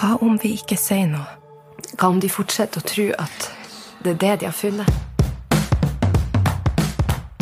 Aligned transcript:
Hva 0.00 0.14
om 0.24 0.38
vi 0.40 0.54
ikke 0.56 0.78
sier 0.80 1.10
noe? 1.10 1.26
Hva 1.92 2.08
om 2.08 2.20
de 2.24 2.28
fortsetter 2.32 2.80
å 2.80 2.86
tro 2.88 3.04
at 3.20 3.48
det 4.00 4.14
er 4.14 4.20
det 4.22 4.30
de 4.40 4.46
har 4.48 4.54
funnet? 4.56 4.88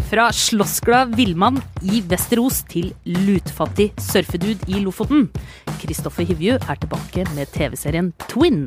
Fra 0.08 0.24
slåssglad 0.34 1.14
villmann 1.14 1.60
i 1.86 2.00
Vesterås 2.10 2.64
til 2.66 2.90
lutfattig 3.06 3.92
surfedude 4.02 4.66
i 4.66 4.82
Lofoten. 4.82 5.28
Kristoffer 5.78 6.26
Hivju 6.26 6.58
er 6.58 6.82
tilbake 6.82 7.28
med 7.36 7.54
TV-serien 7.54 8.10
Twin. 8.26 8.64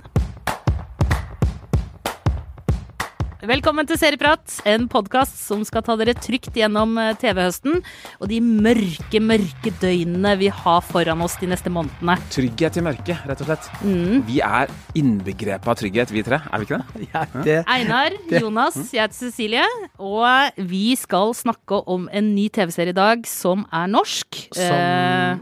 Velkommen 3.42 3.88
til 3.90 3.98
Serieprat, 3.98 4.60
en 4.70 4.84
podkast 4.86 5.40
som 5.42 5.64
skal 5.66 5.82
ta 5.82 5.96
dere 5.98 6.14
trygt 6.14 6.54
gjennom 6.54 6.92
eh, 7.02 7.16
TV-høsten 7.18 7.80
og 8.22 8.28
de 8.30 8.38
mørke, 8.38 9.18
mørke 9.18 9.74
døgnene 9.82 10.36
vi 10.38 10.52
har 10.54 10.84
foran 10.86 11.24
oss 11.26 11.40
de 11.42 11.50
neste 11.50 11.74
månedene. 11.74 12.20
Trygghet 12.30 12.78
i 12.78 12.86
mørket, 12.86 13.26
rett 13.26 13.42
og 13.42 13.50
slett. 13.50 13.72
Mm. 13.82 14.22
Vi 14.30 14.38
er 14.46 14.70
innbegrepet 14.94 15.74
av 15.74 15.82
trygghet, 15.82 16.14
vi 16.14 16.22
tre. 16.28 16.38
Er 16.38 16.62
vi 16.62 16.70
ikke 16.70 16.84
det? 16.84 17.10
Ja, 17.10 17.26
det, 17.42 17.60
Einar, 17.66 18.14
Jonas, 18.30 18.78
jeg 18.94 19.08
heter 19.08 19.18
Cecilie, 19.18 19.66
og 19.98 20.62
vi 20.62 20.92
skal 21.02 21.34
snakke 21.42 21.82
om 21.90 22.12
en 22.14 22.36
ny 22.38 22.46
TV-serie 22.54 22.94
i 22.94 23.02
dag 23.02 23.26
som 23.26 23.66
er 23.74 23.90
norsk. 23.90 24.46
Som 24.54 24.70
Eh, 24.70 25.42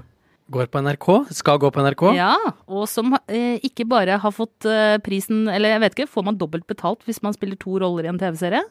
går 0.51 0.69
på 0.73 0.81
NRK. 0.81 1.07
Skal 1.37 1.59
gå 1.61 1.69
på 1.73 1.81
NRK. 1.85 2.03
Ja, 2.17 2.33
og 2.67 2.85
som 2.89 3.13
eh, 3.27 3.57
ikke 3.65 3.85
bare 3.89 4.17
har 4.21 4.33
fått 4.35 4.65
eh, 4.69 4.97
prisen 5.05 5.47
Eller 5.51 5.75
jeg 5.75 5.81
vet 5.85 5.97
ikke, 5.97 6.09
får 6.11 6.25
man 6.29 6.37
dobbelt 6.39 6.65
betalt 6.69 7.03
hvis 7.07 7.21
man 7.25 7.35
spiller 7.37 7.59
to 7.61 7.77
roller 7.81 8.07
i 8.07 8.11
en 8.11 8.19
TV-serie? 8.21 8.63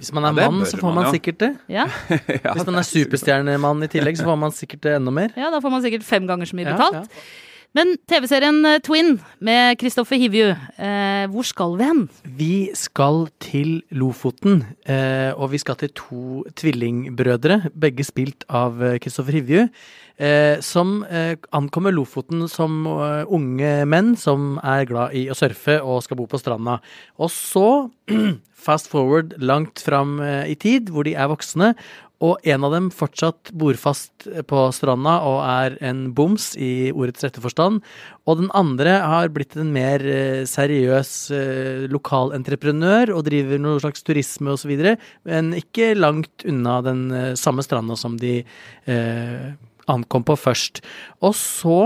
Hvis 0.00 0.12
man 0.16 0.24
er 0.24 0.32
Ja, 0.32 0.38
det 0.40 0.46
mann, 0.48 0.62
bør 0.64 0.70
så 0.70 0.80
får 0.80 0.88
man 0.88 0.98
man 1.02 1.06
ja. 1.08 1.12
sikkert 1.16 1.38
det. 1.42 1.50
Ja. 1.76 1.86
Hvis 2.56 2.66
man 2.66 2.80
er 2.80 2.86
superstjernemann 2.88 3.84
i 3.84 3.90
tillegg, 3.92 4.16
så 4.18 4.24
får 4.30 4.38
man 4.40 4.54
sikkert 4.56 4.82
det 4.86 4.96
enda 4.98 5.12
mer. 5.12 5.30
ja, 5.36 5.50
da 5.52 5.60
får 5.60 5.74
man 5.76 5.82
sikkert 5.84 6.06
fem 6.08 6.26
ganger 6.30 6.48
så 6.48 6.56
mye 6.58 6.66
Ja, 6.70 6.76
betalt. 6.78 7.22
Men 7.70 7.92
TV-serien 8.10 8.56
eh, 8.66 8.80
Twin 8.82 9.12
med 9.46 9.76
Kristoffer 9.78 10.18
Hivju, 10.18 10.48
eh, 10.82 11.26
hvor 11.30 11.46
skal 11.46 11.76
vi 11.78 11.86
hen? 11.86 12.00
Vi 12.26 12.54
skal 12.74 13.28
til 13.38 13.76
Lofoten, 13.94 14.64
eh, 14.90 15.30
og 15.36 15.52
vi 15.52 15.60
skal 15.62 15.78
til 15.78 15.92
to 15.94 16.42
tvillingbrødre, 16.58 17.70
begge 17.70 18.02
spilt 18.08 18.42
av 18.50 18.82
eh, 18.82 18.96
Kristoffer 18.98 19.38
Hivju, 19.38 19.68
eh, 20.18 20.58
som 20.66 21.04
eh, 21.06 21.36
ankommer 21.54 21.94
Lofoten 21.94 22.48
som 22.50 22.82
eh, 22.90 23.22
unge 23.30 23.72
menn 23.86 24.16
som 24.18 24.56
er 24.66 24.88
glad 24.90 25.14
i 25.14 25.28
å 25.30 25.38
surfe 25.38 25.78
og 25.78 26.02
skal 26.02 26.18
bo 26.18 26.26
på 26.26 26.42
stranda. 26.42 26.80
Og 27.22 27.30
så, 27.30 27.68
fast 28.66 28.90
forward 28.90 29.38
langt 29.38 29.78
fram 29.86 30.18
eh, 30.18 30.50
i 30.50 30.58
tid, 30.58 30.90
hvor 30.90 31.06
de 31.06 31.14
er 31.14 31.30
voksne, 31.30 31.76
og 32.20 32.44
en 32.44 32.66
av 32.66 32.74
dem 32.74 32.90
fortsatt 32.92 33.52
bor 33.56 33.76
fast 33.80 34.26
på 34.50 34.64
stranda 34.76 35.16
og 35.24 35.38
er 35.44 35.76
en 35.88 36.02
boms 36.16 36.52
i 36.60 36.90
ordets 36.92 37.24
rette 37.24 37.40
forstand. 37.40 37.80
Og 38.28 38.42
den 38.42 38.50
andre 38.56 38.98
har 39.00 39.32
blitt 39.32 39.56
en 39.56 39.72
mer 39.72 40.04
eh, 40.04 40.42
seriøs 40.48 41.14
lokalentreprenør 41.90 43.14
og 43.16 43.24
driver 43.28 43.62
noe 43.62 43.80
slags 43.82 44.04
turisme 44.06 44.52
osv., 44.54 44.76
men 45.28 45.50
ikke 45.56 45.94
langt 45.96 46.44
unna 46.48 46.78
den 46.84 47.02
eh, 47.14 47.32
samme 47.40 47.64
stranda 47.64 47.96
som 47.98 48.18
de 48.20 48.40
eh, 48.84 49.50
ankom 49.90 50.24
på 50.26 50.36
først. 50.38 50.82
Og 51.24 51.34
så 51.36 51.80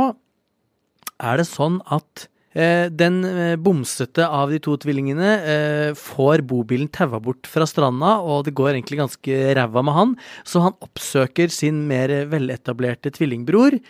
er 1.23 1.41
det 1.41 1.49
sånn 1.49 1.81
at 1.95 2.27
eh, 2.27 2.34
den 2.55 3.17
eh, 3.27 3.57
bomsete 3.59 4.29
av 4.31 4.53
de 4.53 4.61
to 4.63 4.77
tvillingene 4.79 5.31
eh, 5.43 5.91
får 5.99 6.45
bobilen 6.47 6.91
taua 6.95 7.19
bort 7.23 7.49
fra 7.51 7.67
stranda, 7.67 8.21
og 8.23 8.47
det 8.47 8.55
går 8.55 8.77
egentlig 8.77 9.01
ganske 9.03 9.41
ræva 9.59 9.83
med 9.83 9.97
han, 9.99 10.17
så 10.47 10.63
han 10.69 10.77
oppsøker 10.85 11.51
sin 11.51 11.83
mer 11.91 12.13
veletablerte 12.31 13.11
tvillingbror. 13.17 13.81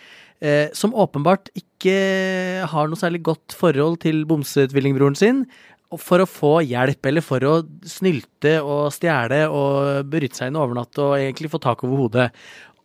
Eh, 0.43 0.67
som 0.75 0.95
åpenbart 0.97 1.47
ikke 1.55 2.65
har 2.67 2.89
noe 2.89 2.99
særlig 2.99 3.23
godt 3.29 3.55
forhold 3.55 4.01
til 4.03 4.25
bomsetvillingbroren 4.27 5.17
sin. 5.19 5.45
For 6.01 6.19
å 6.19 6.27
få 6.27 6.57
hjelp, 6.65 7.05
eller 7.07 7.23
for 7.23 7.45
å 7.45 7.53
snylte 7.87 8.57
og 8.65 8.89
stjele 8.91 9.45
og 9.47 10.09
bryte 10.11 10.41
seg 10.41 10.49
inn 10.49 10.57
og 10.57 10.65
overnatte 10.65 11.03
og 11.05 11.19
egentlig 11.19 11.53
få 11.53 11.61
tak 11.63 11.85
over 11.85 12.01
hodet. 12.01 12.25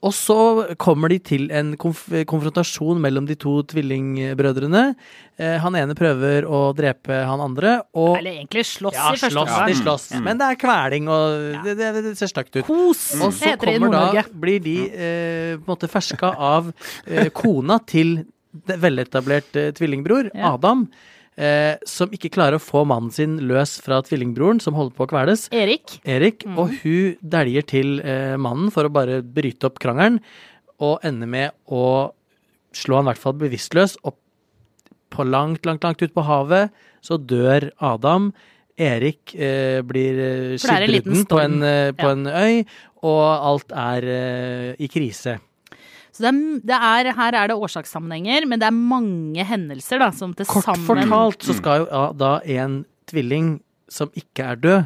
Og 0.01 0.15
så 0.17 0.37
kommer 0.81 1.13
de 1.13 1.19
til 1.21 1.51
en 1.53 1.75
konf 1.81 2.07
konfrontasjon 2.31 3.01
mellom 3.03 3.27
de 3.29 3.35
to 3.37 3.59
tvillingbrødrene. 3.69 4.95
Eh, 5.37 5.59
han 5.61 5.77
ene 5.77 5.97
prøver 5.99 6.47
å 6.49 6.61
drepe 6.77 7.19
han 7.29 7.43
andre, 7.45 7.75
og 7.93 8.15
Eller 8.17 8.39
egentlig 8.39 8.65
slåss 8.71 8.97
ja, 8.97 9.11
i 9.13 9.21
første 9.21 9.33
slåss, 9.35 9.53
de 9.69 9.77
slåss. 9.83 10.09
slåss. 10.09 10.25
Men 10.25 10.41
det 10.41 10.49
er 10.49 10.59
kveling, 10.63 11.11
og 11.13 11.67
det, 11.67 11.77
det, 11.77 11.91
det 12.09 12.15
ser 12.17 12.33
stygt 12.33 12.57
ut. 12.57 12.65
Kos 12.71 13.05
Og 13.21 13.37
så 13.37 13.53
kommer 13.61 13.93
da, 13.93 14.25
blir 14.33 14.65
de 14.65 14.77
eh, 14.89 15.55
på 15.61 15.67
en 15.67 15.69
måte 15.69 15.91
ferska 15.93 16.33
av 16.33 16.73
eh, 17.05 17.29
kona 17.37 17.77
til 17.85 18.23
det 18.67 18.81
veletablert 18.83 19.57
eh, 19.61 19.71
tvillingbror, 19.77 20.33
Ja. 20.35 20.55
Adam, 20.57 20.89
eh, 21.41 21.79
som 21.89 22.13
ikke 22.13 22.31
klarer 22.35 22.59
å 22.59 22.63
få 22.63 22.83
mannen 22.89 23.11
sin 23.15 23.39
løs 23.49 23.79
fra 23.81 24.03
tvillingbroren, 24.05 24.61
som 24.61 24.77
holder 24.77 24.95
på 24.99 25.07
å 25.07 25.11
kveles. 25.15 25.47
Erik. 25.57 25.97
Erik, 26.05 26.45
Mm. 26.47 26.59
og 26.61 26.77
hun 26.85 27.17
dæljer 27.25 27.67
til 27.67 28.01
eh, 28.05 28.37
mannen 28.37 28.71
for 28.75 28.85
å 28.85 28.93
bare 28.93 29.23
bryte 29.25 29.65
opp 29.71 29.79
krangelen, 29.83 30.21
og 30.81 31.01
ender 31.05 31.27
med 31.29 31.51
å 31.69 32.13
slå 32.73 33.01
han 33.01 33.09
i 33.09 33.11
hvert 33.13 33.25
fall 33.25 33.35
bevisstløs, 33.41 33.97
og 34.05 34.15
på 35.11 35.25
langt, 35.27 35.65
langt, 35.67 35.83
langt 35.83 36.03
ut 36.05 36.15
på 36.15 36.23
havet 36.23 36.71
så 37.03 37.17
dør 37.19 37.71
Adam. 37.83 38.31
Erik 38.81 39.35
eh, 39.35 39.83
blir 39.85 40.21
eh, 40.25 40.57
skipbrudden 40.57 41.27
på, 41.29 41.41
en, 41.43 41.63
eh, 41.67 41.91
på 41.93 42.07
Ja. 42.07 42.13
en 42.15 42.27
øy, 42.27 42.65
og 43.03 43.25
alt 43.51 43.73
er 43.73 44.07
eh, 44.07 44.77
i 44.79 44.89
krise. 44.89 45.39
Så 46.13 46.23
det 46.25 46.31
er, 46.31 46.35
det 46.67 46.77
er, 46.77 47.13
her 47.17 47.33
er 47.39 47.47
det 47.51 47.57
årsakssammenhenger, 47.57 48.47
men 48.51 48.61
det 48.61 48.67
er 48.69 48.77
mange 48.77 49.43
hendelser 49.47 49.99
da, 50.03 50.09
som 50.15 50.35
til 50.37 50.47
Kort 50.51 50.65
sammen 50.67 50.87
fortalt 50.89 51.41
så 51.47 51.53
skal 51.59 51.75
jo 51.85 51.89
ja, 51.91 52.05
da 52.17 52.33
en 52.59 52.75
tvilling 53.11 53.47
som 53.91 54.09
ikke 54.19 54.43
er 54.53 54.57
død, 54.63 54.81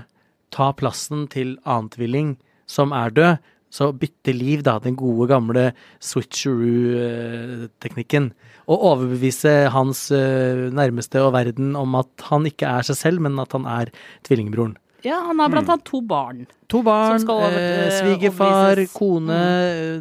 ta 0.54 0.66
plassen 0.76 1.20
til 1.32 1.48
annen 1.64 1.90
tvilling 1.92 2.28
som 2.70 2.92
er 2.96 3.08
død. 3.14 3.34
Så 3.74 3.90
bytte 3.98 4.30
liv, 4.30 4.62
da. 4.62 4.78
Den 4.78 4.94
gode, 4.94 5.26
gamle 5.26 5.74
switcheroo-teknikken. 5.98 8.30
Og 8.70 8.78
overbevise 8.92 9.66
hans 9.74 10.14
eh, 10.14 10.70
nærmeste 10.70 11.18
og 11.24 11.34
verden 11.34 11.74
om 11.76 11.94
at 11.98 12.06
han 12.30 12.46
ikke 12.46 12.70
er 12.70 12.82
seg 12.86 12.96
selv, 13.00 13.18
men 13.26 13.34
at 13.42 13.50
han 13.56 13.66
er 13.66 13.90
tvillingbroren. 14.28 14.76
Ja, 15.04 15.18
han 15.26 15.38
har 15.38 15.50
blant 15.52 15.68
annet 15.68 15.84
to 15.84 16.00
barn. 16.00 16.46
To 16.72 16.80
barn, 16.82 17.20
over- 17.28 17.52
eh, 17.52 17.86
eh, 17.86 17.90
svigerfar, 18.00 18.80
kone 18.96 19.36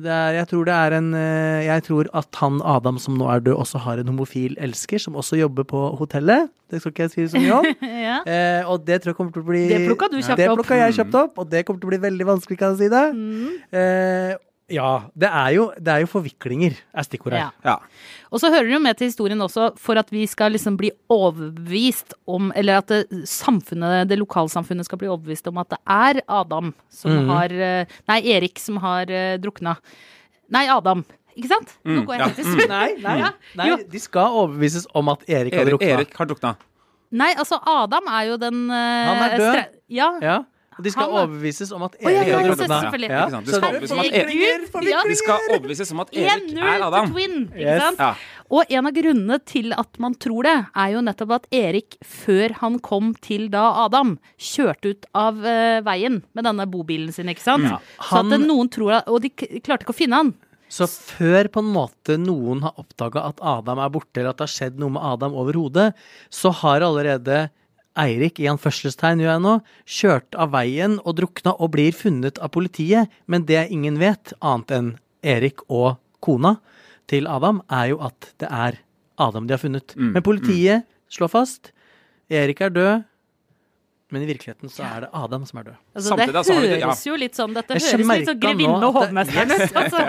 det 0.01 0.09
er, 0.09 0.33
Jeg 0.39 0.47
tror 0.47 0.63
det 0.65 0.73
er 0.73 0.93
en 0.97 1.09
eh, 1.13 1.65
Jeg 1.67 1.83
tror 1.83 2.07
at 2.13 2.39
han 2.39 2.61
Adam 2.63 2.97
som 2.97 3.17
nå 3.19 3.27
er 3.29 3.41
død, 3.43 3.57
også 3.59 3.81
har 3.83 3.99
en 3.99 4.07
homofil 4.07 4.55
elsker 4.57 4.99
som 5.03 5.13
også 5.19 5.37
jobber 5.37 5.63
på 5.67 5.81
hotellet. 5.99 6.49
Det 6.71 6.79
skal 6.81 6.91
ikke 6.93 7.03
jeg 7.09 7.11
si 7.11 7.27
så 7.35 7.41
mye 7.43 7.59
om. 7.59 7.65
ja. 8.07 8.21
Eh, 8.25 8.63
og 8.71 8.85
det 8.87 9.01
tror 9.03 9.11
jeg 9.11 9.17
kommer 9.19 9.33
til 9.35 9.43
å 9.43 9.49
bli 9.51 9.67
Det 9.67 9.81
plukka 9.89 10.09
du 10.09 10.17
kjapt 10.21 10.39
Det 10.39 10.47
plukka 10.55 10.79
jeg 10.85 10.95
kjapt 11.01 11.19
opp, 11.19 11.37
og 11.43 11.49
det 11.51 11.65
kommer 11.67 11.83
til 11.83 11.89
å 11.91 11.93
bli 11.93 12.01
veldig 12.07 12.25
vanskelig, 12.31 12.57
kan 12.63 12.73
jeg 12.73 12.85
si 12.85 12.89
det. 12.95 13.05
Mm. 13.13 13.53
Eh, 13.75 14.35
ja, 14.73 14.89
det 15.15 15.29
er, 15.29 15.49
jo, 15.55 15.67
det 15.77 15.93
er 15.93 16.01
jo 16.03 16.09
forviklinger, 16.11 16.75
er 16.97 17.05
stikkordet 17.07 17.39
Ja. 17.39 17.49
her. 17.63 17.69
Ja. 17.69 17.75
Og 18.33 18.41
så 18.41 18.49
hører 18.49 18.65
det 18.67 18.73
jo 18.75 18.79
med 18.83 18.97
til 18.97 19.07
historien 19.11 19.39
også, 19.45 19.69
for 19.77 19.99
at 20.01 20.09
vi 20.13 20.25
skal 20.27 20.51
liksom 20.55 20.75
bli 20.79 20.89
overbevist 21.13 22.13
om 22.27 22.51
Eller 22.55 22.77
at 22.81 22.87
det, 22.87 23.01
samfunnet, 23.29 24.07
det 24.09 24.17
lokalsamfunnet 24.19 24.85
skal 24.87 24.97
bli 25.01 25.07
overbevist 25.11 25.47
om 25.51 25.57
at 25.61 25.69
det 25.75 25.79
er 25.87 26.21
Adam 26.27 26.73
som 26.89 27.11
Mhm. 27.11 27.27
har 27.29 27.51
eh, 27.51 27.85
Nei, 28.09 28.19
Erik 28.33 28.59
som 28.59 28.77
har 28.77 29.03
uh, 29.09 29.37
drukna. 29.37 29.77
Nei, 30.51 30.67
Adam. 30.67 31.03
Ikke 31.37 31.47
sant? 31.49 31.71
Nå 31.85 32.01
Mm, 32.01 32.05
går 32.05 32.13
jeg 32.13 32.19
ja. 32.19 32.25
helt 32.27 32.39
i 32.39 32.43
surr. 32.43 32.67
Nei, 32.69 32.89
nei, 33.01 33.31
nei, 33.57 33.83
de 33.89 33.99
skal 33.99 34.29
overbevises 34.29 34.85
om 34.93 35.09
at 35.09 35.23
Erik 35.27 35.53
har 35.57 35.65
drukna. 35.65 35.87
Erik 35.97 36.13
har 36.17 36.25
drukna. 36.29 36.55
Nei, 37.13 37.31
altså 37.37 37.57
Adam 37.65 38.07
er 38.09 38.23
jo 38.31 38.37
den 38.37 38.69
uh, 38.69 38.75
Han 38.75 39.23
er 39.31 39.37
død. 39.37 39.63
Ja. 39.89 40.09
Ja, 40.21 40.35
de 40.81 40.91
skal 40.91 41.03
Han 41.03 41.11
er- 41.13 41.19
overbevises 41.27 41.71
om 41.75 41.83
at 41.83 41.95
ja, 41.99 42.09
Erik 42.09 42.27
ja, 42.27 42.33
har 42.37 42.43
ja, 42.43 42.55
drukna. 42.55 43.41
Du 43.43 43.51
Så 43.51 43.57
skal 43.57 43.69
overbevises 43.69 43.91
om 43.91 43.99
at 43.99 44.05
Erik, 44.05 44.13
ja. 44.13 44.23
Om 45.93 45.99
at 45.99 46.13
Erik 46.13 46.53
1-0 46.53 46.63
er 46.63 46.85
Adam. 46.87 47.05
til 47.05 47.13
Twin, 47.13 47.35
ikke 47.49 47.59
Yes. 47.59 47.81
sant? 47.83 47.99
Ja. 47.99 48.13
Og 48.53 48.65
en 48.69 48.85
av 48.87 48.93
grunnene 48.93 49.39
til 49.45 49.73
at 49.73 49.99
man 49.99 50.15
tror 50.15 50.43
det, 50.43 50.55
er 50.75 50.89
jo 50.93 51.01
nettopp 51.01 51.31
at 51.35 51.47
Erik, 51.51 51.97
før 52.03 52.51
han 52.59 52.79
kom 52.79 53.13
til 53.15 53.49
da 53.49 53.85
Adam, 53.85 54.17
kjørte 54.37 54.89
ut 54.93 55.05
av 55.15 55.37
uh, 55.37 55.81
veien 55.81 56.21
med 56.33 56.43
denne 56.45 56.65
bobilen 56.69 57.11
sin, 57.13 57.27
ikke 57.27 57.41
sant? 57.41 57.63
Ja. 57.63 57.79
Så 58.01 58.19
at 58.21 58.39
noen 58.41 58.69
tror 58.69 58.99
at 58.99 59.07
Og 59.07 59.21
de 59.21 59.29
klarte 59.29 59.83
ikke 59.85 59.93
å 59.95 59.97
finne 59.97 60.13
han. 60.15 60.33
Så 60.73 60.87
før 60.89 61.47
på 61.53 61.61
en 61.61 61.69
måte 61.73 62.15
noen 62.17 62.63
har 62.65 62.73
oppdaga 62.81 63.27
at 63.29 63.39
Adam 63.45 63.77
er 63.79 63.89
borte, 63.93 64.17
eller 64.17 64.31
at 64.33 64.37
det 64.37 64.47
har 64.49 64.53
skjedd 64.69 64.79
noe 64.81 64.89
med 64.89 65.03
Adam 65.05 65.35
over 65.37 65.53
hodet, 65.53 65.93
så 66.33 66.51
har 66.63 66.81
allerede 66.81 67.49
Eirik, 67.99 68.39
i 68.41 68.47
anførselstegn 68.49 69.21
gjør 69.21 69.31
jeg 69.35 69.43
nå, 69.45 69.53
kjørt 69.85 70.37
av 70.41 70.53
veien 70.55 70.95
og 71.03 71.13
drukna 71.19 71.53
og 71.61 71.73
blir 71.75 71.93
funnet 71.93 72.39
av 72.41 72.49
politiet. 72.55 73.11
Men 73.29 73.45
det 73.49 73.67
ingen 73.73 73.99
vet, 74.01 74.33
annet 74.41 74.73
enn 74.73 74.89
Erik 75.23 75.61
og 75.69 75.99
kona 76.23 76.55
til 77.11 77.27
Adam, 77.29 77.61
er 77.69 77.91
jo 77.93 78.01
at 78.01 78.31
det 78.41 78.49
er 78.49 78.79
Adam 79.21 79.45
de 79.47 79.53
har 79.53 79.61
funnet. 79.61 79.93
Mm, 79.95 80.13
Men 80.15 80.25
politiet 80.25 80.87
slår 81.13 81.29
fast 81.29 81.69
Erik 82.33 82.61
er 82.65 82.71
død, 82.73 83.03
men 84.13 84.21
i 84.21 84.27
virkeligheten 84.29 84.69
så 84.69 84.83
er 84.85 85.05
det 85.05 85.09
Adam 85.17 85.45
som 85.45 85.59
er 85.59 85.63
død. 85.71 85.77
Altså, 85.95 86.09
Samtidig, 86.09 86.33
det 86.33 86.37
altså, 86.41 86.53
har 86.53 86.65
ja. 86.65 86.77
høres 86.85 87.03
jo 87.07 87.15
litt 87.17 87.37
sånn 87.37 87.53
Dette 87.55 87.73
høres 87.73 87.93
litt 87.97 88.27
sånn 88.29 88.41
Grevinne 88.43 88.89
og 88.89 88.97
hovmesteren 88.99 89.53
ut. 89.53 89.73
Altså. 89.83 90.03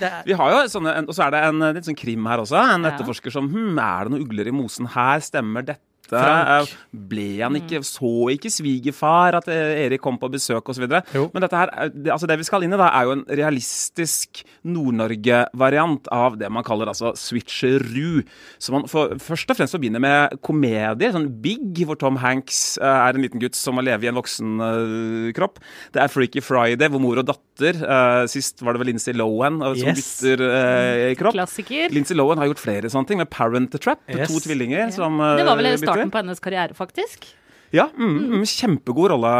Ja. 0.00 0.10
Vi 0.28 0.36
har 0.36 0.52
jo 0.52 0.58
sånne, 0.72 0.92
Og 1.08 1.16
så 1.16 1.24
er 1.26 1.32
det 1.32 1.40
en 1.48 1.62
eh, 1.64 1.72
litt 1.78 1.88
sånn 1.88 1.96
krim 1.96 2.26
her 2.28 2.42
også. 2.44 2.58
En 2.60 2.84
Ja. 2.84 2.90
etterforsker 2.92 3.32
som 3.32 3.48
hm, 3.48 3.78
Er 3.80 4.04
det 4.04 4.12
noen 4.12 4.26
ugler 4.26 4.50
i 4.50 4.52
mosen 4.52 4.90
her? 4.92 5.24
Stemmer 5.24 5.64
dette? 5.64 5.80
Frank. 6.10 6.68
Eh, 6.70 6.98
Ble 7.10 7.26
han 7.42 7.56
ikke 7.58 7.80
Så 7.86 8.10
ikke 8.32 8.50
svigerfar 8.52 9.34
at 9.40 9.48
eh, 9.52 9.84
Erik 9.86 10.00
kom 10.04 10.18
på 10.18 10.30
besøk, 10.32 10.68
osv.? 10.72 10.86
Men 10.86 11.42
dette 11.44 11.56
her, 11.58 11.72
er- 11.74 11.90
det, 11.94 12.10
altså 12.14 12.26
det 12.30 12.38
vi 12.40 12.46
skal 12.48 12.62
inn 12.66 12.72
i, 12.72 12.80
da, 12.80 12.88
er 12.94 13.08
jo 13.08 13.16
en 13.16 13.24
realistisk 13.28 14.42
Nord-Norge-variant 14.64 16.08
av 16.12 16.36
det 16.40 16.48
man 16.52 16.64
kaller 16.66 16.90
altså 16.90 17.12
switcheroo. 17.18 18.22
Som 18.62 18.78
man 18.78 18.88
for, 18.90 19.14
først 19.22 19.50
og 19.52 19.58
fremst 19.58 19.76
forbinder 19.76 20.02
med 20.02 20.36
komedier. 20.46 21.12
Sånn 21.14 21.28
Big, 21.42 21.82
hvor 21.86 21.98
Tom 22.00 22.18
Hanks 22.22 22.76
eh, 22.80 22.86
er 22.86 23.16
en 23.18 23.24
liten 23.24 23.42
gutt 23.42 23.56
som 23.58 23.76
må 23.78 23.84
leve 23.86 24.06
i 24.06 24.10
en 24.10 24.16
voksen 24.18 24.56
uh, 24.62 25.28
kropp. 25.36 25.60
Det 25.94 26.02
er 26.02 26.12
Freaky 26.12 26.42
Friday, 26.44 26.88
hvor 26.92 27.02
mor 27.02 27.20
og 27.22 27.28
datter 27.28 27.78
uh, 27.82 28.24
Sist 28.30 28.60
var 28.64 28.76
det 28.76 28.82
vel 28.82 28.90
Lindsay 28.92 29.14
Lohan 29.16 29.60
eh, 29.62 29.74
som 29.80 29.86
Yes. 29.92 30.00
bytter 30.20 30.42
eh, 30.46 31.14
kropp. 31.18 31.36
Klassiker. 31.36 31.92
Lindsay 31.94 32.16
Lohan 32.18 32.40
har 32.42 32.50
gjort 32.50 32.60
flere 32.62 32.90
sånne 32.92 33.08
ting, 33.08 33.20
med 33.22 33.30
Parent 33.32 33.70
the 33.72 33.80
Trap. 33.82 34.02
Yes. 34.10 34.28
To 34.32 34.40
tvillinger 34.44 34.90
som 34.94 35.20
eh, 35.22 35.36
Det 35.40 35.46
var 35.48 35.60
vel 35.60 35.70
bytter. 35.76 35.95
Starten 35.96 36.14
på 36.14 36.22
hennes 36.22 36.44
karriere, 36.44 36.76
faktisk. 36.76 37.28
Ja, 37.74 37.88
mm, 37.90 38.18
mm, 38.30 38.44
kjempegod 38.46 39.10
rolle 39.10 39.30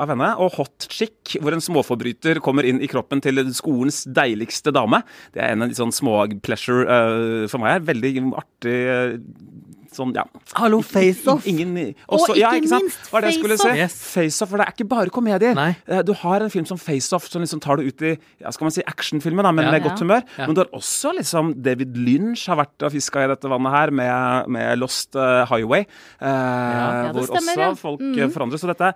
av 0.00 0.10
henne. 0.10 0.30
Og 0.40 0.54
Hot 0.56 0.86
Chick, 0.88 1.36
hvor 1.42 1.54
en 1.54 1.62
småforbryter 1.62 2.40
kommer 2.44 2.66
inn 2.66 2.80
i 2.80 2.88
kroppen 2.90 3.20
til 3.24 3.42
skolens 3.56 4.04
deiligste 4.08 4.72
dame. 4.74 5.02
Det 5.34 5.42
er 5.44 5.52
en 5.52 5.66
av 5.66 5.72
de 5.72 5.78
sånn 5.78 5.94
små-pleasure 5.94 6.86
uh, 6.86 7.44
for 7.52 7.62
meg. 7.62 7.76
her. 7.76 7.86
Veldig 7.90 8.12
artig 8.40 8.76
eh, 8.76 9.16
sånn, 9.96 10.12
ja. 10.16 10.24
Hallo, 10.58 10.78
face-off! 10.84 11.46
Og 11.46 11.48
ikke, 11.50 12.36
ja, 12.38 12.52
ikke 12.56 12.70
minst. 12.70 13.08
Face-Off. 13.10 13.76
Yes. 13.76 13.96
Face-Off, 14.14 14.52
for 14.52 14.60
det 14.60 14.66
er 14.68 14.74
ikke 14.76 14.88
bare 14.90 15.12
komedier. 15.14 15.56
Nei. 15.58 15.70
Eh, 15.88 16.02
Du 16.06 16.12
har 16.22 16.44
en 16.44 16.52
film 16.52 16.66
som 16.68 16.78
Face-Off, 16.80 17.26
som 17.32 17.42
liksom 17.44 17.60
tar 17.64 17.80
det 17.80 17.88
ut 17.90 18.06
i 18.06 18.12
ja, 18.42 18.52
skal 18.54 18.68
man 18.68 18.74
si 18.76 18.84
actionfilmen, 18.86 19.42
da, 19.46 19.52
men 19.56 19.66
Ja. 19.66 19.72
med 19.74 19.82
godt 19.88 20.00
humør. 20.04 20.22
Ja. 20.38 20.46
Men 20.46 20.54
du 20.54 20.62
har 20.62 20.70
også 20.76 21.14
liksom 21.18 21.54
David 21.62 21.96
Lynch 21.96 22.46
har 22.46 22.56
vært 22.60 22.86
og 22.86 22.92
fiska 22.92 23.24
i 23.24 23.30
dette 23.32 23.48
vannet 23.50 23.72
her 23.72 23.90
med, 23.90 24.48
med 24.48 24.78
Lost 24.78 25.16
eh, 25.16 25.44
Highway. 25.50 25.86
eh, 26.20 27.12
hvor 27.12 27.26
stemmer, 27.30 27.56
også 27.56 27.60
ja. 27.60 27.74
folk 27.74 28.00
mm. 28.00 28.32
forandres. 28.34 28.60
Så 28.62 28.70
dette 28.70 28.92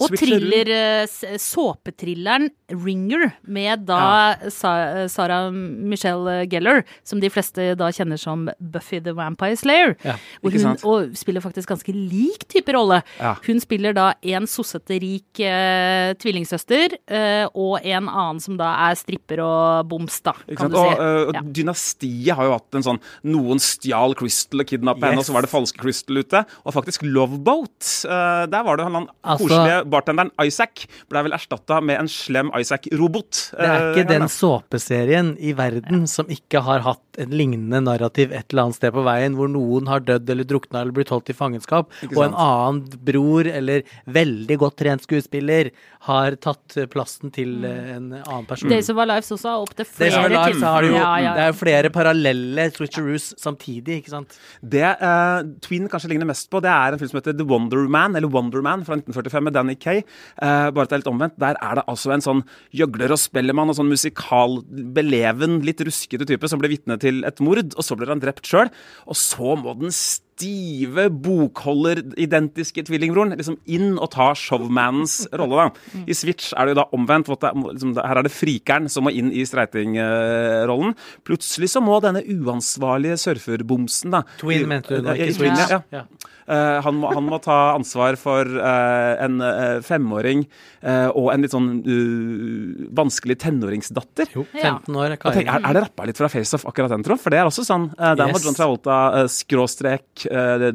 Og 0.00 0.14
thriller, 0.16 0.68
eh, 0.72 1.06
såpetrilleren 1.38 2.48
Ringer, 2.70 3.32
med 3.50 3.84
da 3.88 4.36
Sa 4.52 5.06
Sarah 5.10 5.50
Michelle 5.52 6.46
Gellar, 6.50 6.84
som 7.04 7.20
de 7.20 7.28
fleste 7.32 7.74
da 7.78 7.88
kjenner 7.92 8.18
som 8.20 8.48
Buffy 8.60 9.00
the 9.02 9.12
Vampire 9.16 9.56
Slayer. 9.58 9.96
Ja, 10.06 10.14
hvor 10.40 10.52
ikke 10.52 10.62
hun 10.62 10.76
sant? 10.78 10.84
og 10.86 11.16
spiller 11.18 11.42
faktisk 11.44 11.68
ganske 11.72 11.92
lik 11.94 12.46
type 12.48 12.72
rolle. 12.76 13.00
Ja. 13.18 13.34
Hun 13.46 13.60
spiller 13.62 13.92
da 13.96 14.12
en 14.22 14.46
sossete 14.50 15.00
rik 15.02 15.40
eh, 15.44 16.14
tvillingsøster, 16.22 16.96
eh, 17.10 17.46
og 17.54 17.80
en 17.84 18.08
annen 18.08 18.40
som 18.42 18.56
da 18.60 18.70
er 18.88 18.94
stripper 19.00 19.42
og 19.44 19.88
boms, 19.90 20.20
da, 20.26 20.32
Ikke 20.48 20.62
kan 20.62 20.70
sant? 20.70 20.72
du 20.72 20.78
Og, 20.80 20.92
si. 20.92 21.00
eh, 21.02 21.28
og 21.28 21.34
Ja. 21.34 21.42
Dynastiet 21.60 22.34
har 22.36 22.44
jo 22.48 22.52
hatt 22.56 22.74
en 22.80 22.82
sånn 22.86 23.00
Noen 23.24 23.58
stjal 23.60 24.14
Crystal 24.18 24.60
og 24.60 24.66
kidnappa 24.66 25.10
henne, 25.10 25.18
og 25.18 25.26
så 25.26 25.32
var 25.34 25.42
det 25.42 25.50
falske 25.50 25.78
Crystal 25.80 26.16
ute. 26.22 26.44
Og 26.64 26.72
faktisk 26.74 27.02
Loveboat. 27.02 28.04
eh, 28.06 28.46
der 28.46 28.62
var 28.64 28.76
det 28.76 28.84
han, 28.86 28.94
han 28.94 29.08
Altså- 29.24 29.48
koselige 29.48 29.89
bartenderen 29.92 30.32
Isaac 30.42 30.86
ble 31.10 31.24
vel 31.26 31.36
erstatta 31.36 31.80
med 31.84 32.00
en 32.00 32.10
slem 32.10 32.52
Isaac-robot. 32.56 33.42
Det 33.56 33.68
er 33.68 33.86
ikke 33.90 34.06
eh, 34.06 34.10
den 34.14 34.28
såpeserien 34.32 35.34
i 35.38 35.54
verden 35.58 36.06
som 36.10 36.30
ikke 36.30 36.62
har 36.66 36.84
hatt 36.86 37.20
en 37.20 37.34
lignende 37.34 37.82
narrativ 37.84 38.32
et 38.32 38.52
eller 38.52 38.68
annet 38.68 38.78
sted 38.78 38.94
på 38.94 39.04
veien, 39.06 39.36
hvor 39.38 39.50
noen 39.50 39.90
har 39.90 40.02
dødd 40.06 40.30
eller 40.32 40.48
drukna 40.48 40.84
eller 40.84 40.94
blitt 40.96 41.12
holdt 41.12 41.32
i 41.32 41.36
fangenskap, 41.36 41.90
og 42.10 42.20
en 42.24 42.36
annen 42.36 42.82
bror 43.04 43.48
eller 43.50 43.84
veldig 44.10 44.58
godt 44.60 44.78
trent 44.80 45.04
skuespiller 45.06 45.72
har 46.08 46.36
tatt 46.40 46.78
eh, 46.80 46.88
plassen 46.90 47.32
til 47.34 47.64
eh, 47.66 47.92
en 47.96 48.08
annen 48.16 48.46
person. 48.48 48.70
Days 48.72 48.88
of 48.92 49.00
Our 49.00 49.10
Lives 49.10 49.30
også 49.34 49.52
har 49.52 49.64
opp 49.66 49.74
til 49.76 49.88
flere 49.88 50.22
jo 50.30 50.94
Ja, 50.94 51.10
ja, 51.20 51.34
Det 51.36 51.44
er 51.44 51.50
jo 51.52 51.58
flere 51.58 51.90
parallelle 51.92 52.68
switcheroos 52.72 53.34
samtidig, 53.40 54.00
ikke 54.00 54.14
sant? 54.14 54.38
Det 54.60 54.84
uh, 55.00 55.42
Twin 55.64 55.88
kanskje 55.90 56.12
ligner 56.12 56.28
mest 56.30 56.48
på, 56.50 56.62
det 56.64 56.72
er 56.72 56.94
en 56.94 57.00
film 57.00 57.12
som 57.12 57.20
heter 57.20 57.36
The 57.36 57.46
Wonder 57.48 57.84
Man, 57.90 58.16
eller 58.16 58.32
Wonder 58.32 58.64
Man 58.64 58.84
fra 58.86 58.96
1945 58.96 59.46
med 59.48 59.56
Danny 59.58 59.76
Kay. 59.82 60.02
Eh, 60.04 60.70
bare 60.70 60.86
at 60.86 60.92
det 60.92 60.98
er 60.98 61.02
litt 61.04 61.12
omvendt. 61.12 61.38
Der 61.40 61.58
er 61.60 61.80
det 61.80 61.86
altså 61.90 62.14
en 62.14 62.24
sånn 62.24 62.44
gjøgler 62.76 63.16
og 63.16 63.22
spellemann 63.22 63.72
og 63.72 63.78
sånn 63.80 63.90
musikal, 63.90 64.60
beleven, 64.96 65.60
litt 65.66 65.82
ruskete 65.86 66.28
type 66.28 66.50
som 66.50 66.62
blir 66.62 66.74
vitne 66.76 66.98
til 67.02 67.24
et 67.28 67.40
mord, 67.44 67.74
og 67.76 67.86
så 67.86 67.96
blir 67.98 68.12
han 68.12 68.22
drept 68.22 68.48
sjøl. 68.48 68.70
Og 69.10 69.18
så 69.18 69.56
må 69.58 69.74
den 69.80 69.92
stive 69.94 71.08
bokholder-identiske 71.12 72.84
tvillingbroren 72.88 73.36
liksom 73.36 73.58
inn 73.70 73.98
og 74.00 74.10
ta 74.14 74.30
showmannens 74.38 75.26
rolle. 75.36 75.66
da. 75.68 76.00
I 76.06 76.16
Switch 76.16 76.54
er 76.54 76.66
det 76.66 76.74
jo 76.74 76.80
da 76.80 76.86
omvendt. 76.96 77.28
det 77.40 77.52
liksom, 77.54 77.94
her 77.96 78.16
er 78.20 78.26
det 78.26 78.32
frikeren 78.32 78.88
som 78.88 79.04
må 79.04 79.12
inn 79.12 79.32
i 79.32 79.44
streitingrollen. 79.48 80.96
Plutselig 81.28 81.70
så 81.74 81.82
må 81.84 82.00
denne 82.04 82.22
uansvarlige 82.24 83.18
surferbomsen 83.20 84.16
da 84.16 84.24
Twin, 84.40 84.66
mente 84.68 84.96
du 84.96 85.04
da, 85.04 85.14
ikke 85.14 85.36
Switch? 85.36 85.66
ja. 85.70 85.82
Ja. 85.92 86.04
Eh, 86.50 86.78
han, 86.82 86.96
må, 86.98 87.10
han 87.14 87.26
må 87.28 87.38
ta 87.42 87.58
ansvar 87.76 88.18
for 88.18 88.48
eh, 88.48 89.12
en 89.22 89.38
eh, 89.44 89.78
femåring 89.86 90.46
og 90.80 91.26
en 91.28 91.42
litt 91.44 91.52
sånn 91.52 91.66
uh, 91.84 92.84
vanskelig 92.96 93.34
tenåringsdatter. 93.42 94.30
Jo, 94.32 94.46
15 94.48 94.96
år. 94.96 95.12
Tenker, 95.20 95.50
er, 95.52 95.66
er 95.68 95.76
det 95.76 95.82
rappa 95.84 96.06
litt 96.08 96.16
fra 96.16 96.30
FaceOff, 96.32 96.64
akkurat 96.70 96.94
den, 96.94 97.04
tro? 97.04 97.18
For 97.20 97.34
det 97.34 97.42
er 97.42 97.50
også 97.50 97.66
sånn. 97.68 97.90
Uh, 97.98 98.14
der 98.16 98.32
må 98.32 98.40
John 98.40 98.56
Travolta, 98.56 98.96
uh, 99.12 99.28
skråstrek, 99.28 100.24
uh, 100.32 100.70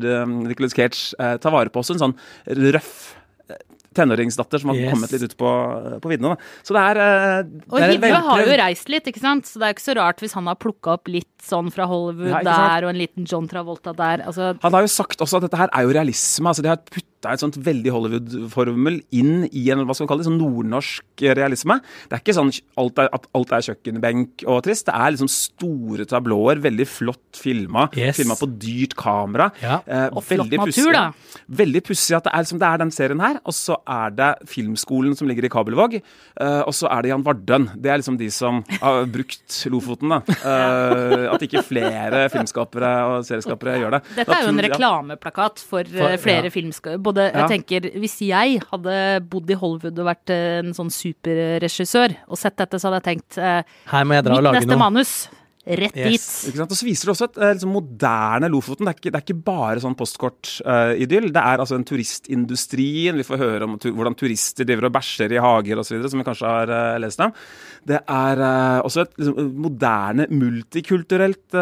Nicolas 0.45 0.77
Cage, 0.77 1.17
ta 1.17 1.53
vare 1.53 1.73
på 1.73 1.81
også 1.81 1.97
en 1.97 2.03
sånn 2.03 2.15
røff 2.75 2.93
tenåringsdatter 3.95 4.61
som 4.61 4.69
har 4.73 4.75
Yes. 4.81 4.91
kommet 4.93 5.11
litt 5.15 5.23
ut 5.29 5.37
på, 5.39 5.51
på 6.03 6.11
viddene. 6.11 6.35
da. 6.35 6.51
Så 6.67 6.75
det 6.75 6.83
er 6.83 7.01
eh, 7.05 7.49
Og 7.71 7.79
Det 7.79 7.87
er 7.87 7.93
Hivje 7.95 8.21
har 8.29 8.43
jo 8.45 8.57
reist 8.61 8.89
litt, 8.91 9.07
ikke 9.11 9.23
sant? 9.23 9.45
så 9.49 9.59
det 9.61 9.69
er 9.69 9.73
ikke 9.77 9.87
så 9.87 9.95
rart 9.97 10.19
hvis 10.23 10.35
han 10.37 10.45
har 10.51 10.55
plukka 10.59 10.93
opp 10.99 11.07
litt 11.11 11.31
sånn 11.45 11.71
fra 11.73 11.85
Hollywood 11.89 12.31
Ja, 12.31 12.41
der, 12.45 12.85
og 12.87 12.93
en 12.93 12.99
liten 13.01 13.25
John 13.29 13.47
Travolta 13.47 13.93
der. 13.95 14.23
Altså, 14.25 14.53
Han 14.61 14.73
har 14.73 14.81
jo 14.85 14.87
sagt 14.91 15.19
også 15.21 15.37
at 15.39 15.45
dette 15.49 15.57
her 15.59 15.69
er 15.71 15.83
jo 15.85 15.93
realisme. 15.93 16.47
altså 16.49 16.61
De 16.65 16.69
har 16.73 16.77
putta 16.89 17.31
et 17.33 17.41
sånt 17.41 17.55
veldig 17.57 17.89
Hollywood-formel 17.93 18.99
inn 19.17 19.45
i 19.51 19.63
en 19.73 19.83
hva 19.85 19.93
skal 19.95 20.05
vi 20.05 20.09
kalle 20.11 20.23
det, 20.23 20.27
sånn 20.29 20.39
nordnorsk 20.41 21.23
realisme. 21.37 21.79
Det 22.09 22.17
er 22.17 22.21
ikke 22.23 22.35
sånn 22.37 22.51
alt 22.81 22.99
er, 23.01 23.09
at 23.13 23.25
alt 23.37 23.53
er 23.55 23.65
kjøkkenbenk 23.69 24.43
og 24.49 24.63
trist. 24.65 24.85
Det 24.89 24.93
er 24.97 25.13
liksom 25.15 25.29
store 25.31 26.05
tablåer, 26.09 26.61
veldig 26.63 26.87
flott 26.89 27.39
filma. 27.39 27.87
Yes. 27.97 28.17
Filma 28.19 28.37
på 28.39 28.49
dyrt 28.61 28.95
kamera. 28.99 29.51
Ja. 29.61 29.79
Eh, 29.85 30.09
Og 30.15 30.23
flott 30.25 30.51
natur, 30.53 30.91
da. 30.93 31.05
Veldig 31.49 31.81
pussig 31.87 32.15
at 32.17 32.25
det 32.25 32.33
er, 32.33 32.45
liksom, 32.45 32.59
det 32.61 32.69
er 32.69 32.77
den 32.83 32.91
serien 32.93 33.21
her. 33.21 33.39
Og 33.45 33.53
så 33.57 33.77
er 33.87 34.09
det 34.15 34.29
Filmskolen 34.49 35.15
som 35.17 35.27
ligger 35.27 35.45
i 35.45 35.49
Kabelvåg. 35.49 35.95
eh, 36.01 36.61
og 36.65 36.73
så 36.73 36.87
er 36.91 37.01
det 37.05 37.09
Jan 37.11 37.23
Vardøen. 37.23 37.69
Det 37.75 37.91
er 37.91 37.97
liksom 38.01 38.17
de 38.17 38.29
som 38.31 38.63
har 38.81 39.05
brukt 39.05 39.57
Lofoten. 39.71 40.09
da. 40.09 40.21
Eh, 40.45 41.33
at 41.33 41.41
ikke 41.45 41.63
flere 41.65 42.25
filmskapere 42.33 42.91
og 43.09 43.25
serieskapere 43.27 43.77
gjør 43.81 43.91
det. 43.97 44.01
dette 44.15 44.31
er 44.35 44.43
jo 44.45 44.53
en 44.53 44.63
reklameplakat 44.67 45.59
for, 45.59 45.83
for 45.85 46.17
flere 46.21 46.49
ja. 46.49 46.53
filmskapere. 46.53 47.01
Både, 47.01 47.29
Ja. 47.31 47.47
jeg 47.47 47.65
tenker, 47.65 47.89
Hvis 47.99 48.19
jeg 48.21 48.61
hadde 48.71 48.95
bodd 49.29 49.49
i 49.49 49.53
Hollywood 49.59 49.99
og 49.99 50.05
vært 50.09 50.29
eh, 50.33 50.59
en 50.59 50.73
sånn 50.73 50.89
superregissør 50.91 52.15
og 52.29 52.37
sett 52.39 52.57
dette, 52.57 52.79
så 52.79 52.89
hadde 52.89 53.01
jeg 53.03 53.07
tenkt 53.15 53.37
eh, 53.41 53.61
Her 53.91 54.05
må 54.07 54.15
jeg 54.17 54.25
dra 54.27 54.35
og 54.35 54.41
mitt 54.41 54.47
lage 54.49 54.61
neste 54.61 54.73
noe. 54.75 54.81
manus, 54.81 55.13
rett 55.65 55.95
Yes. 55.97 56.25
dit. 56.45 56.49
Ikke 56.51 56.59
sant? 56.61 56.71
Og 56.71 56.77
så 56.77 56.85
viser 56.85 57.05
det 57.09 57.13
også 57.15 57.27
et 57.29 57.37
eh, 57.41 57.53
liksom 57.55 57.71
moderne 57.73 58.49
Lofoten. 58.53 58.85
Det 58.85 58.91
er 58.93 58.99
ikke, 58.99 59.11
det 59.11 59.19
er 59.19 59.25
ikke 59.25 59.43
bare 59.47 59.81
sånn 59.81 59.95
postkortidyll. 59.97 61.31
det 61.33 61.41
er 61.41 61.63
altså 61.63 61.75
en 61.79 61.85
turistindustri. 61.87 62.87
Vi 63.17 63.25
får 63.25 63.41
høre 63.41 63.63
om 63.67 63.77
tu 63.81 63.89
hvordan 63.91 64.15
turister 64.19 64.67
driver 64.67 64.89
og 64.89 64.93
bæsjer 64.97 65.33
i 65.35 65.41
hager 65.41 65.81
osv., 65.81 66.05
som 66.09 66.21
vi 66.21 66.27
kanskje 66.27 66.51
har 66.51 66.69
uh, 66.73 66.99
lest 67.01 67.19
om. 67.25 67.33
Det 67.85 67.99
er 68.01 68.43
uh, 68.43 68.85
også 68.85 69.05
et 69.05 69.17
liksom, 69.17 69.51
moderne, 69.65 70.27
multikulturelt 70.29 71.57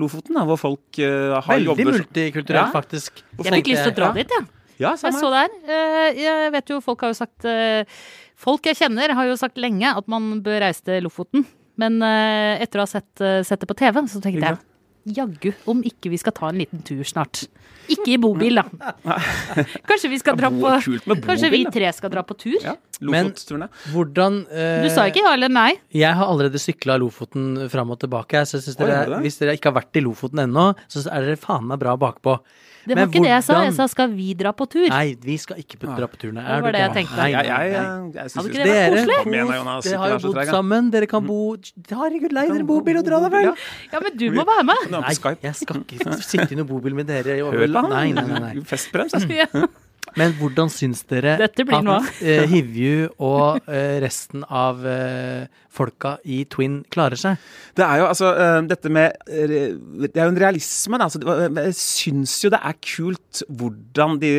Lofoten, 0.00 0.34
da, 0.38 0.44
hvor 0.48 0.58
folk 0.60 0.98
har 0.98 1.46
Veldig 1.48 1.70
jobber 1.70 1.90
multikulturelt, 1.92 2.66
Ja. 2.66 2.70
faktisk. 2.74 3.22
Jeg 3.42 3.52
fikk 3.60 3.72
lyst 3.72 3.84
til 3.88 3.92
å 3.92 3.96
dra 3.96 4.12
dit, 4.16 4.28
jeg. 4.30 4.46
Ja, 4.82 4.94
Jeg 4.98 5.12
så 5.14 5.30
her. 5.30 5.48
der. 5.66 6.14
Jeg 6.18 6.52
vet 6.52 6.70
jo, 6.72 6.80
folk 6.82 7.00
har 7.06 7.12
jo 7.12 7.18
sagt 7.18 7.46
Folk 8.36 8.66
jeg 8.66 8.74
kjenner 8.76 9.12
har 9.14 9.28
jo 9.28 9.36
sagt 9.38 9.56
lenge 9.62 9.86
at 9.96 10.08
man 10.10 10.40
bør 10.42 10.58
reise 10.66 10.82
til 10.82 11.04
Lofoten. 11.06 11.44
Men 11.80 11.98
uh, 12.02 12.54
etter 12.62 12.80
å 12.80 12.86
ha 12.86 12.90
sett, 12.90 13.10
uh, 13.20 13.40
sett 13.46 13.62
det 13.64 13.70
på 13.70 13.76
TV, 13.78 14.04
så 14.06 14.20
tenkte 14.22 14.38
Ikke 14.38 14.54
jeg 14.54 14.62
jaggu 15.04 15.52
om 15.68 15.82
ikke 15.84 16.08
vi 16.12 16.18
skal 16.20 16.34
ta 16.36 16.48
en 16.48 16.58
liten 16.60 16.82
tur 16.86 17.02
snart. 17.06 17.44
Ikke 17.92 18.14
i 18.14 18.18
bobil, 18.20 18.56
da. 18.56 18.92
Kanskje 19.90 20.08
vi 20.08 20.18
skal 20.22 20.38
dra 20.40 20.48
på 20.48 20.70
Kanskje 21.26 21.50
vi 21.52 21.60
tre 21.68 21.90
skal 21.92 22.12
dra 22.14 22.22
på 22.24 22.36
tur? 22.40 22.56
Ja, 22.62 22.76
Men- 23.00 23.28
Lofotturene. 23.28 23.68
Hvordan 23.92 24.38
uh, 24.48 24.84
Du 24.86 24.88
sa 24.94 25.04
ikke 25.10 25.24
ja 25.26 25.34
eller 25.36 25.52
nei? 25.52 25.74
Jeg 25.92 26.16
har 26.16 26.30
allerede 26.30 26.60
sykla 26.62 26.96
Lofoten 27.02 27.66
fram 27.72 27.92
og 27.92 28.00
tilbake. 28.00 28.46
Så 28.48 28.58
jeg 28.58 28.68
synes 28.68 28.80
dere, 28.80 29.20
hvis 29.24 29.36
dere 29.42 29.58
ikke 29.58 29.72
har 29.72 29.82
vært 29.82 30.00
i 30.00 30.04
Lofoten 30.04 30.46
ennå, 30.46 30.70
så 30.88 31.04
er 31.10 31.28
dere 31.28 31.40
faen 31.40 31.68
meg 31.68 31.82
bra 31.82 31.98
bakpå. 32.00 32.38
Det 32.84 32.92
var 32.92 33.00
Men 33.00 33.08
ikke 33.10 33.22
det 33.24 33.30
jeg 33.32 33.44
sa. 33.46 33.54
Jeg 33.64 33.74
sa 33.78 33.86
skal 33.88 34.10
vi 34.12 34.26
dra 34.36 34.52
på 34.52 34.66
tur? 34.68 34.86
Nei, 34.92 35.14
vi 35.24 35.36
skal 35.40 35.60
ikke 35.62 35.78
på 35.80 35.88
dra 35.96 36.08
på 36.10 36.18
tur. 36.20 36.32
nei. 36.36 36.44
Det 36.44 36.62
var 36.66 36.76
det 36.76 36.82
jeg 36.82 36.92
tenkte. 36.98 37.16
Nei, 37.16 37.28
Jeg, 37.32 37.46
nei, 37.48 37.64
jeg, 37.64 37.70
nei. 37.72 37.84
jeg, 37.84 38.14
jeg 38.18 38.30
synes 38.34 38.48
ikke 38.50 38.58
det 38.58 38.66
var 38.68 38.74
Dere, 38.74 39.16
koselig? 39.24 39.44
Jonas. 39.58 39.84
dere 39.88 40.00
har 40.02 40.12
jo 40.14 40.18
bodd 40.26 40.40
sammen. 40.52 40.90
Dere 40.92 41.06
kan 41.14 41.26
bo 41.26 41.38
Herregud, 41.94 42.32
lei 42.36 42.46
dere 42.50 42.66
bobil 42.68 43.00
og 43.00 43.06
dra 43.08 43.20
da 43.24 43.30
vel! 43.32 43.48
Ja. 43.48 44.02
Men 44.04 44.18
du 44.20 44.26
må 44.36 44.44
være 44.48 44.66
med! 44.68 44.86
Nei, 44.94 45.14
jeg 45.48 45.54
skal 45.62 45.80
ikke 45.84 46.18
sitte 46.20 46.50
i 46.52 46.58
noen 46.60 46.68
bobil 46.68 46.94
med 46.98 47.08
dere. 47.08 47.40
Hør 47.40 47.66
på 47.72 47.86
han. 47.94 48.62
Festbrems, 48.68 49.14
altså. 49.20 49.68
Men 50.18 50.34
hvordan 50.38 50.70
syns 50.72 51.02
dere 51.10 51.36
Dette 51.40 51.66
blir 51.66 51.90
at 51.94 52.22
eh, 52.22 52.44
Hivju 52.50 53.10
og 53.22 53.66
eh, 53.66 53.98
resten 54.04 54.44
av 54.46 54.84
eh, 54.86 55.46
folka 55.74 56.16
i 56.30 56.42
Twin 56.50 56.80
klarer 56.92 57.18
seg? 57.18 57.40
Det 57.74 57.82
er 57.82 57.98
jo 57.98 58.06
altså 58.06 58.30
dette 58.68 58.90
med 58.94 59.16
Det 59.26 60.12
er 60.14 60.28
jo 60.28 60.30
en 60.30 60.38
realisme, 60.38 60.98
da. 61.00 61.08
Altså, 61.08 61.18
jeg 61.66 61.74
syns 61.78 62.36
jo 62.44 62.52
det 62.54 62.60
er 62.62 62.76
kult 62.78 63.42
hvordan 63.50 64.20
de 64.22 64.30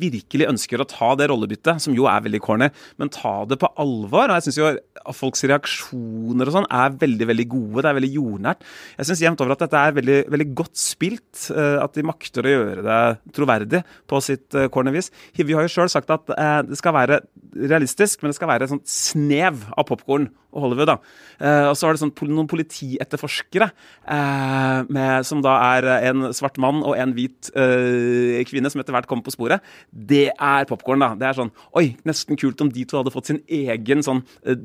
virkelig 0.00 0.48
ønsker 0.48 0.80
å 0.80 0.86
ta 0.88 1.10
det 1.20 1.28
rollebyttet, 1.28 1.82
som 1.84 1.96
jo 1.96 2.06
er 2.08 2.24
veldig 2.24 2.40
corny, 2.44 2.70
men 3.00 3.12
ta 3.12 3.34
det 3.48 3.58
på 3.60 3.68
alvor. 3.80 4.30
Og 4.30 4.38
jeg 4.38 4.46
syns 4.46 4.60
jo 4.62 4.70
at 4.70 5.18
folks 5.18 5.44
reaksjoner 5.44 6.48
og 6.48 6.56
sånn 6.56 6.70
er 6.72 6.96
veldig, 7.02 7.28
veldig 7.34 7.46
gode. 7.52 7.84
Det 7.84 7.90
er 7.90 7.98
veldig 8.00 8.12
jordnært. 8.14 8.64
Jeg 8.96 9.10
syns 9.10 9.24
jevnt 9.26 9.44
over 9.44 9.56
at 9.58 9.66
dette 9.66 9.84
er 9.84 9.98
veldig, 10.00 10.18
veldig 10.32 10.48
godt 10.62 10.80
spilt. 10.80 11.44
at 11.52 11.92
de 11.98 12.06
makter 12.06 12.46
å 12.46 12.54
gjøre 12.54 12.86
det 12.86 13.34
troverdig 13.36 13.84
på 14.08 14.24
sitt 14.24 14.56
corny 14.72 14.93
vis. 14.96 15.10
Vi 15.36 15.52
har 15.52 15.66
jo 15.66 15.72
sjøl 15.72 15.92
sagt 15.92 16.12
at 16.14 16.32
eh, 16.36 16.60
det 16.68 16.78
skal 16.80 16.96
være 16.96 17.20
realistisk, 17.54 18.22
men 18.22 18.32
det 18.32 18.38
skal 18.38 18.50
være 18.50 18.66
et 18.68 18.74
sånt 18.74 18.88
snev 18.90 19.66
av 19.74 19.88
popkorn 19.90 20.30
og 20.54 20.64
Hollywood. 20.64 20.92
da. 20.92 20.96
Eh, 21.38 21.68
og 21.68 21.76
så 21.76 21.88
var 21.88 21.96
det 21.96 22.02
sånn, 22.04 22.14
noen 22.30 22.48
politietterforskere 22.50 23.68
eh, 23.68 24.80
med, 24.88 25.26
som 25.26 25.42
da 25.44 25.56
er 25.74 25.88
en 26.10 26.28
svart 26.36 26.58
mann 26.62 26.82
og 26.86 26.96
en 26.98 27.14
hvit 27.16 27.50
eh, 27.58 28.40
kvinne 28.48 28.70
som 28.72 28.82
etter 28.82 28.94
hvert 28.94 29.08
kommer 29.10 29.26
på 29.26 29.34
sporet. 29.34 29.64
Det 29.90 30.28
er 30.32 30.68
popkorn, 30.70 31.02
da. 31.02 31.12
Det 31.18 31.28
er 31.28 31.38
sånn 31.40 31.52
Oi, 31.78 31.96
nesten 32.06 32.38
kult 32.38 32.60
om 32.62 32.70
de 32.72 32.84
to 32.88 33.00
hadde 33.00 33.12
fått 33.14 33.32
sin 33.32 33.42
egen 33.50 34.04
sånn 34.06 34.22
eh, 34.46 34.58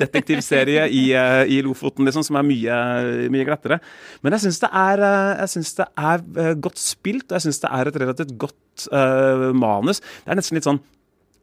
detektivserie 0.00 0.88
i, 0.88 1.04
eh, 1.16 1.42
i 1.52 1.60
Lofoten, 1.64 2.06
liksom, 2.08 2.24
som 2.26 2.40
er 2.40 2.48
mye, 2.48 2.80
mye 3.32 3.46
glattere. 3.48 3.80
Men 4.24 4.36
jeg 4.36 4.46
syns 4.46 4.62
det 4.64 4.72
eh, 4.72 5.60
det 5.74 5.88
er 5.98 6.58
godt 6.62 6.80
spilt, 6.80 7.28
og 7.28 7.36
jeg 7.36 7.48
syns 7.48 7.62
det 7.62 7.70
er 7.74 7.90
et 7.90 8.02
relativt 8.02 8.36
godt 8.40 8.88
manus. 9.54 10.00
Det 10.24 10.32
er 10.32 10.38
nesten 10.38 10.58
litt 10.58 10.66
sånn 10.66 10.80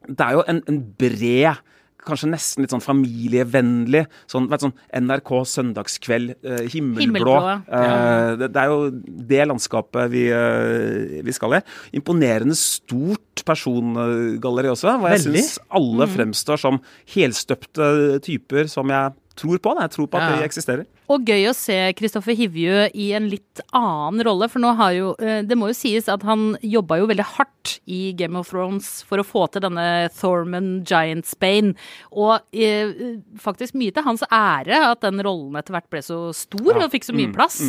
det 0.09 0.25
er 0.25 0.37
jo 0.37 0.43
en, 0.49 0.61
en 0.69 0.79
bred 0.97 1.61
Kanskje 2.05 2.29
nesten 2.31 2.63
litt 2.63 2.71
sånn 2.73 2.81
familievennlig. 2.81 4.07
Sånn, 4.27 4.47
vet, 4.49 4.63
sånn 4.63 4.73
NRK 5.03 5.31
søndagskveld, 5.45 6.35
eh, 6.43 6.63
himmelblå. 6.73 7.05
Himmelblå, 7.05 7.35
Eh, 7.71 8.35
det, 8.41 8.47
det 8.53 8.61
er 8.63 8.67
jo 8.71 8.89
det 9.29 9.47
landskapet 9.47 10.09
vi, 10.09 10.23
eh, 10.33 11.21
vi 11.23 11.31
skal 11.31 11.53
i. 11.59 11.61
Imponerende 11.93 12.55
stort 12.57 13.43
persongalleri 13.45 14.71
også, 14.73 14.97
hvor 14.99 15.09
jeg 15.13 15.25
syns 15.27 15.59
alle 15.69 16.07
Mm. 16.07 16.15
fremstår 16.15 16.57
som 16.59 16.79
helstøpte 17.13 18.19
typer 18.21 18.67
som 18.67 18.87
jeg 18.89 19.13
tror 19.35 19.57
på. 19.59 19.73
Da. 19.75 19.81
Jeg 19.87 19.91
tror 19.91 20.07
på 20.07 20.17
at 20.17 20.31
Ja. 20.31 20.37
de 20.37 20.43
eksisterer. 20.49 20.85
Og 21.11 21.25
gøy 21.27 21.47
å 21.49 21.53
se 21.57 21.75
Kristoffer 21.97 22.35
Hivju 22.37 22.85
i 22.95 23.09
en 23.17 23.25
litt 23.31 23.59
annen 23.75 24.21
rolle, 24.23 24.47
for 24.51 24.63
nå 24.63 24.71
har 24.79 24.93
jo 24.95 25.09
eh, 25.19 25.41
Det 25.47 25.57
må 25.59 25.67
jo 25.71 25.75
sies 25.77 26.07
at 26.11 26.23
han 26.27 26.53
jobba 26.63 27.01
jo 27.01 27.09
veldig 27.09 27.25
hardt 27.35 27.75
i 27.91 28.13
Game 28.17 28.39
of 28.39 28.47
Thrones 28.49 28.87
for 29.05 29.21
å 29.21 29.25
få 29.27 29.43
til 29.53 29.61
denne 29.65 29.83
Thorman 30.17 30.69
Giant 30.87 31.27
Spain. 31.29 31.73
Og 32.15 32.39
eh, 32.55 32.93
faktisk 33.41 33.75
mye 33.77 33.93
til 33.93 34.05
hans 34.07 34.23
ære 34.33 34.79
at 34.87 35.03
den 35.03 35.21
rollen 35.25 35.59
etter 35.59 35.75
hvert 35.75 35.89
ble 35.93 36.01
så 36.05 36.19
stor 36.35 36.79
og 36.81 36.87
fikk 36.93 37.05
så 37.09 37.13
mye 37.17 37.29
plass. 37.35 37.59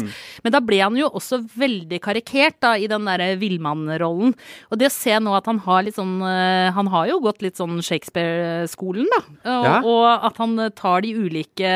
Men 0.45 0.55
da 0.55 0.63
ble 0.65 0.79
han 0.81 0.97
jo 0.97 1.11
også 1.11 1.43
veldig 1.59 1.99
karikert 2.05 2.57
da 2.65 2.73
i 2.81 2.89
den 2.91 3.05
derre 3.09 3.33
villmannrollen. 3.43 4.33
Og 4.73 4.81
det 4.81 4.89
å 4.89 4.95
se 4.95 5.19
nå 5.21 5.35
at 5.37 5.51
han 5.51 5.61
har 5.67 5.85
litt 5.87 5.99
sånn 5.99 6.15
eh, 6.25 6.71
Han 6.77 6.89
har 6.93 7.11
jo 7.11 7.21
gått 7.27 7.43
litt 7.45 7.59
sånn 7.61 7.83
Shakespeare-skolen, 7.85 9.09
da. 9.13 9.23
Og, 9.59 9.67
Ja. 9.67 9.77
og 9.83 10.27
at 10.31 10.41
han 10.41 10.57
tar 10.79 11.03
de 11.05 11.13
ulike 11.19 11.73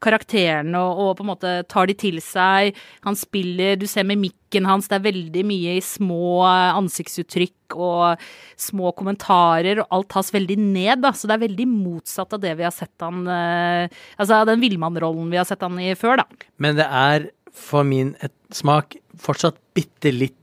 karakterene 0.00 0.78
og, 0.80 0.89
og 0.90 1.16
på 1.18 1.24
en 1.24 1.30
måte 1.30 1.54
tar 1.70 1.90
de 1.90 1.96
til 1.98 2.20
seg. 2.24 2.76
Han 3.06 3.18
spiller, 3.18 3.78
du 3.80 3.86
ser 3.90 4.06
mimikken 4.08 4.68
hans, 4.68 4.88
det 4.90 4.98
er 4.98 5.06
veldig 5.08 5.44
mye 5.46 5.76
i 5.78 5.84
små 5.84 6.42
ansiktsuttrykk 6.48 7.76
og 7.78 8.24
små 8.60 8.90
kommentarer, 8.98 9.82
og 9.82 9.94
alt 9.94 10.10
tas 10.16 10.32
veldig 10.34 10.58
ned, 10.60 11.04
da. 11.04 11.12
Så 11.14 11.30
det 11.30 11.36
er 11.36 11.46
veldig 11.46 11.68
motsatt 11.70 12.34
av 12.36 12.42
det 12.42 12.56
vi 12.58 12.66
har 12.66 12.74
sett 12.74 13.04
han 13.04 13.22
eh, 13.30 14.00
Altså 14.20 14.42
den 14.48 14.62
villmannrollen 14.62 15.30
vi 15.30 15.38
har 15.38 15.46
sett 15.48 15.62
han 15.64 15.78
i 15.80 15.94
før, 15.98 16.22
da. 16.24 16.48
Men 16.62 16.78
det 16.80 16.88
er 16.88 17.30
for 17.54 17.86
min 17.86 18.14
smak 18.54 18.96
fortsatt 19.20 19.58
bitte 19.76 20.12
litt 20.14 20.36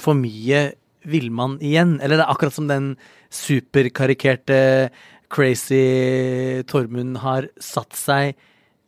for 0.00 0.16
mye 0.18 0.68
villmann 1.08 1.58
igjen. 1.64 1.98
Eller 2.02 2.18
det 2.18 2.26
er 2.26 2.32
akkurat 2.32 2.56
som 2.56 2.68
den 2.70 2.92
superkarikerte 3.34 4.90
crazy 5.32 6.62
Tormund 6.68 7.20
har 7.24 7.50
satt 7.60 7.96
seg 7.96 8.38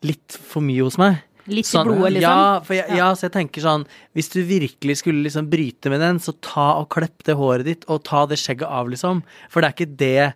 litt 0.07 0.37
for 0.37 0.65
mye 0.65 0.87
hos 0.87 0.99
meg. 1.01 1.21
Litt 1.51 1.67
Sånn, 1.67 1.89
i 1.89 1.95
blodet, 1.97 2.13
liksom. 2.19 2.31
Ja, 2.31 2.59
for 2.67 2.77
jeg, 2.77 2.99
ja, 2.99 3.07
så 3.17 3.27
jeg 3.27 3.33
tenker 3.35 3.63
sånn 3.65 3.87
Hvis 4.15 4.29
du 4.31 4.43
virkelig 4.47 4.99
skulle 5.01 5.25
liksom 5.25 5.49
bryte 5.51 5.91
med 5.91 6.03
den, 6.05 6.21
så 6.23 6.35
ta 6.45 6.67
og 6.83 6.91
klepp 6.93 7.25
det 7.27 7.35
håret 7.39 7.67
ditt, 7.67 7.87
og 7.91 8.05
ta 8.07 8.27
det 8.29 8.39
skjegget 8.39 8.69
av, 8.69 8.91
liksom. 8.93 9.25
For 9.51 9.65
det 9.65 9.71
er 9.71 9.77
ikke 9.77 9.97
det 10.05 10.31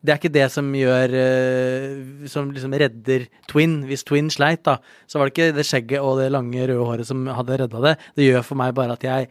det 0.00 0.14
er 0.14 0.16
ikke 0.16 0.32
det 0.32 0.46
som 0.48 0.68
gjør 0.72 1.12
eh, 1.12 2.28
Som 2.32 2.52
liksom 2.54 2.72
redder 2.80 3.26
Twin. 3.50 3.82
Hvis 3.88 4.06
Twin 4.08 4.30
sleit, 4.32 4.62
da, 4.64 4.78
så 5.04 5.20
var 5.20 5.28
det 5.28 5.34
ikke 5.34 5.56
det 5.58 5.66
skjegget 5.68 6.00
og 6.00 6.22
det 6.22 6.30
lange 6.32 6.68
røde 6.70 6.86
håret 6.88 7.08
som 7.08 7.26
hadde 7.28 7.58
redda 7.60 7.82
det. 7.84 7.96
Det 8.16 8.30
gjør 8.30 8.46
for 8.46 8.60
meg 8.62 8.72
bare 8.78 8.96
at 8.96 9.04
jeg 9.04 9.28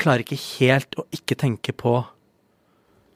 klarer 0.00 0.24
ikke 0.24 0.40
helt 0.60 0.96
å 0.96 1.04
ikke 1.12 1.36
tenke 1.36 1.74
på 1.76 1.98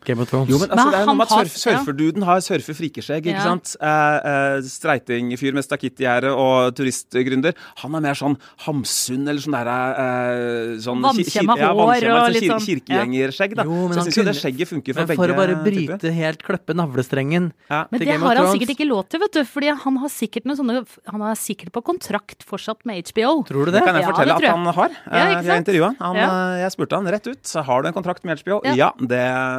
Game 0.04 0.20
of 0.20 0.28
Thrones. 0.30 0.48
Jo, 0.50 0.58
men 0.58 0.68
altså, 0.70 0.76
Men 0.76 0.92
det 0.92 0.94
er 0.94 0.98
han 0.98 1.06
noe 1.06 1.14
med 1.16 1.26
at 1.26 1.32
har- 1.36 1.44
surf, 1.44 1.56
surferduden 1.86 2.22
har 2.24 2.40
surfefrikeskjegg. 2.40 3.26
Ja. 3.26 3.32
ikke 3.32 3.42
sant? 3.42 3.76
Eh, 3.80 4.16
eh, 4.32 4.60
Streitingfyr 4.62 5.54
med 5.54 5.64
stakittgjerde 5.64 6.30
og 6.36 6.74
turistgründer. 6.74 7.54
Han 7.82 7.94
er 7.94 8.00
mer 8.00 8.14
sånn 8.18 8.36
Hamsun 8.66 9.28
eller 9.28 9.40
sånn 9.40 9.56
derre 9.56 9.76
eh, 10.02 10.76
sånn, 10.82 11.02
Vannkjemma 11.02 11.54
hår 11.54 11.62
ja, 11.62 11.72
vannkjemma, 11.74 12.16
og 12.18 12.26
sånn 12.26 12.36
litt 12.36 12.50
sånn- 12.50 12.66
kirkegjengerskjegg, 12.66 13.54
da. 13.56 13.64
Jo, 13.64 13.88
men 13.88 13.92
Så 13.98 14.04
jeg 14.04 14.12
syns 14.12 14.16
jo 14.16 14.24
det 14.24 14.36
skjegget 14.40 14.68
funker 14.72 14.94
for 14.94 15.06
begge 15.06 15.16
for 15.22 15.28
å 15.32 15.36
bare 15.36 15.54
typer. 15.56 15.96
bryte 15.98 16.12
helt, 16.12 16.42
kløppe 16.42 16.74
navlestrengen 16.76 17.52
Ja. 17.70 17.86
Men 17.90 17.98
til 17.98 18.06
det 18.06 18.12
Game 18.12 18.22
of 18.22 18.28
har 18.28 18.36
han 18.42 18.52
sikkert 18.58 18.72
ikke 18.76 18.88
lov 18.88 19.08
til, 19.08 19.20
vet 19.20 19.32
du. 19.32 19.44
Fordi 19.44 19.68
han 19.82 19.96
har 19.96 20.08
sikkert 20.08 20.44
noen 20.46 20.56
sånne 20.56 20.86
Han 21.12 21.22
er 21.22 21.34
sikkert 21.34 21.72
på 21.72 21.82
kontrakt 21.82 22.42
fortsatt 22.44 22.84
med 22.84 23.02
HBO. 23.06 23.42
Tror 23.44 23.64
du 23.66 23.70
Det 23.72 23.80
det? 23.80 23.84
kan 23.86 23.94
jeg 23.94 24.02
Ja, 24.02 24.10
fortelle 24.10 24.38
det 24.38 24.44
at 24.44 24.56
han 24.56 24.64
har. 24.74 24.88
Ja, 24.90 25.12
Eh, 25.12 25.34
ikke 25.36 25.42
Vi 25.42 25.48
har 25.50 25.60
intervjua 25.62 25.96
han. 25.98 26.16
Ja. 26.16 26.26
eh, 26.56 26.62
Jeg 26.62 26.70
spurte 26.72 26.92
han 26.96 27.06
rett 27.06 27.26
ut. 27.26 27.52
Har 27.64 27.82
du 27.82 27.88
en 27.88 27.94
kontrakt 27.94 28.24
med 28.24 28.38
HBO? 28.42 28.60
Ja. 28.64 28.74
Ja, 28.74 28.90
det, 28.98 29.08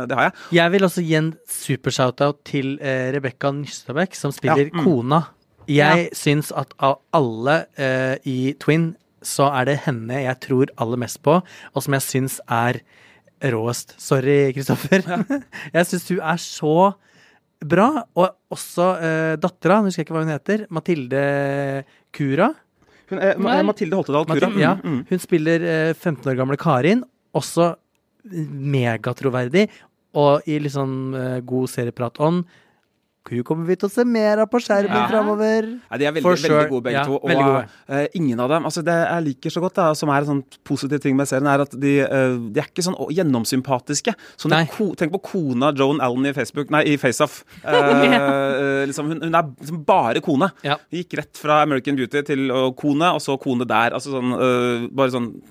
det 0.09 0.15
har 0.17 0.23
jeg. 0.29 0.32
Jeg 0.53 0.73
vil 0.73 0.87
også 0.87 1.03
gi 1.05 1.15
en 1.19 1.31
super-shoutout 1.49 2.41
til 2.47 2.75
eh, 2.81 3.11
Rebekka 3.15 3.51
Nystabæk, 3.55 4.17
som 4.17 4.33
spiller 4.35 4.67
Ja, 4.67 4.73
mm. 4.73 4.83
kona. 4.83 5.21
Jeg 5.71 6.09
syns 6.17 6.51
at 6.55 6.73
av 6.83 6.99
alle 7.15 7.63
eh, 7.79 8.17
i 8.27 8.37
Twin, 8.59 8.91
så 9.23 9.47
er 9.55 9.69
det 9.69 9.77
henne 9.85 10.25
jeg 10.25 10.39
tror 10.43 10.71
aller 10.83 10.99
mest 10.99 11.21
på, 11.23 11.37
og 11.39 11.85
som 11.85 11.95
jeg 11.95 12.03
syns 12.03 12.41
er 12.51 12.81
råest. 13.53 13.95
Sorry, 14.01 14.51
Kristoffer. 14.55 15.03
jeg 15.75 15.87
syns 15.87 16.09
hun 16.11 16.19
er 16.23 16.41
så 16.43 16.75
bra. 17.63 17.87
Og 18.19 18.53
også 18.53 18.89
eh, 18.99 19.35
dattera, 19.41 19.79
nå 19.79 19.89
husker 19.91 20.03
jeg 20.03 20.09
ikke 20.09 20.17
hva 20.17 20.25
hun 20.25 20.33
heter, 20.33 20.65
Mathilde 20.73 21.23
Kura. 22.15 22.51
Hun, 23.11 23.19
er, 23.19 23.37
er 23.37 23.65
Mathilde 23.67 23.99
Holtedal 23.99 24.27
Kura. 24.27 24.49
Mathilde, 24.49 24.63
ja, 24.63 24.75
Mm, 24.83 24.99
mm. 24.99 25.01
hun 25.11 25.23
spiller 25.23 25.67
eh, 25.67 25.93
15 25.95 26.31
år 26.31 26.39
gamle 26.39 26.59
Karin, 26.59 27.03
også 27.35 27.73
megatroverdig, 28.23 29.67
og 30.13 30.41
i 30.47 30.59
litt 30.59 30.73
sånn 30.75 31.13
eh, 31.15 31.39
god 31.41 31.69
seriepratånd. 31.69 32.45
Hun 33.23 33.39
kommer 33.47 33.63
vi 33.65 33.77
til 33.79 33.87
å 33.87 33.91
se 33.93 34.03
mer 34.03 34.41
av 34.43 34.49
på 34.51 34.59
skjermen 34.59 34.91
Ja. 34.99 35.05
framover. 35.07 35.63
Nei, 35.89 35.97
de 35.97 36.05
er 36.05 36.11
veldig, 36.11 36.23
For 36.25 36.35
veldig 36.35 36.69
gode 36.69 36.83
begge 36.83 36.97
Ja, 36.99 37.03
to. 37.07 37.13
Og 37.23 37.29
veldig 37.31 37.45
gode. 37.45 37.69
eh, 37.87 38.07
ingen 38.19 38.39
av 38.43 38.49
dem 38.51 38.65
altså 38.67 38.83
Det 38.83 38.91
jeg 38.93 39.23
liker 39.23 39.49
så 39.49 39.61
godt, 39.63 39.73
da, 39.75 39.93
som 39.95 40.09
er 40.09 40.17
en 40.17 40.25
sånn 40.27 40.43
positiv 40.65 40.99
ting 40.99 41.15
med 41.15 41.25
serien, 41.29 41.47
er 41.47 41.61
at 41.63 41.71
de, 41.71 41.93
eh, 42.01 42.35
de 42.51 42.59
er 42.59 42.67
ikke 42.67 42.83
sånn 42.83 42.99
å- 42.99 43.07
gjennomsympatiske. 43.15 44.13
Sånn 44.37 44.49
Nei. 44.51 44.65
ko, 44.65 44.93
tenk 44.93 45.13
på 45.13 45.21
kona 45.23 45.71
Joan 45.73 46.01
Allen 46.01 46.25
i 46.25 46.33
Facebook 46.33 46.69
Nei, 46.69 46.83
i 46.83 46.97
FaceOff. 46.97 47.45
Eh, 47.63 47.71
eh, 47.71 48.85
liksom, 48.87 49.07
hun, 49.07 49.21
hun 49.21 49.35
er 49.35 49.43
liksom 49.61 49.85
bare 49.85 50.19
kone. 50.19 50.51
Ja. 50.61 50.75
Hun 50.91 50.99
gikk 51.03 51.15
rett 51.17 51.37
fra 51.37 51.61
American 51.63 51.95
Beauty 51.95 52.21
til 52.23 52.49
å 52.51 52.75
kone, 52.75 53.07
og 53.15 53.21
så 53.21 53.39
kone 53.39 53.65
der. 53.65 53.91
Altså 53.95 54.11
sånn 54.11 54.33
eh, 54.35 54.87
Bare 54.91 55.09
sånn 55.15 55.41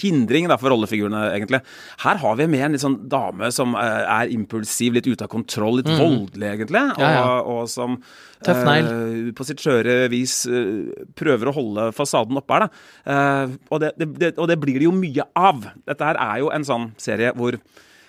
hindring 0.00 0.48
da, 0.50 0.56
for 0.60 0.72
rollefigurene, 0.72 1.24
egentlig. 1.36 1.60
Her 2.04 2.20
har 2.22 2.38
vi 2.40 2.46
med 2.50 2.64
en 2.66 2.76
litt 2.76 2.84
sånn 2.84 2.98
dame 3.10 3.50
som 3.54 3.74
eh, 3.78 4.04
er 4.18 4.32
impulsiv, 4.34 4.96
litt 4.96 5.08
ute 5.08 5.26
av 5.26 5.32
kontroll, 5.32 5.80
litt 5.80 5.90
voldelig, 5.90 6.48
egentlig. 6.54 6.84
Mm. 6.90 7.02
Ja, 7.02 7.10
ja. 7.14 7.24
Og, 7.40 7.50
og 7.64 7.72
som 7.72 7.98
Tøff 8.44 8.62
negl. 8.66 8.90
eh, 8.92 9.32
på 9.38 9.46
sitt 9.48 9.62
skjøre 9.64 9.96
vis 10.12 10.40
eh, 10.46 11.04
prøver 11.18 11.50
å 11.50 11.56
holde 11.56 11.88
fasaden 11.96 12.38
oppe 12.40 12.58
her. 12.58 12.66
Da. 12.68 12.86
Eh, 13.14 13.56
og, 13.70 13.82
det, 13.82 13.92
det, 13.98 14.10
det, 14.20 14.32
og 14.38 14.50
det 14.50 14.58
blir 14.62 14.78
det 14.80 14.88
jo 14.88 14.94
mye 14.94 15.26
av. 15.38 15.66
Dette 15.88 16.10
her 16.12 16.20
er 16.22 16.40
jo 16.44 16.52
en 16.54 16.66
sånn 16.68 16.90
serie 17.00 17.34
hvor 17.38 17.58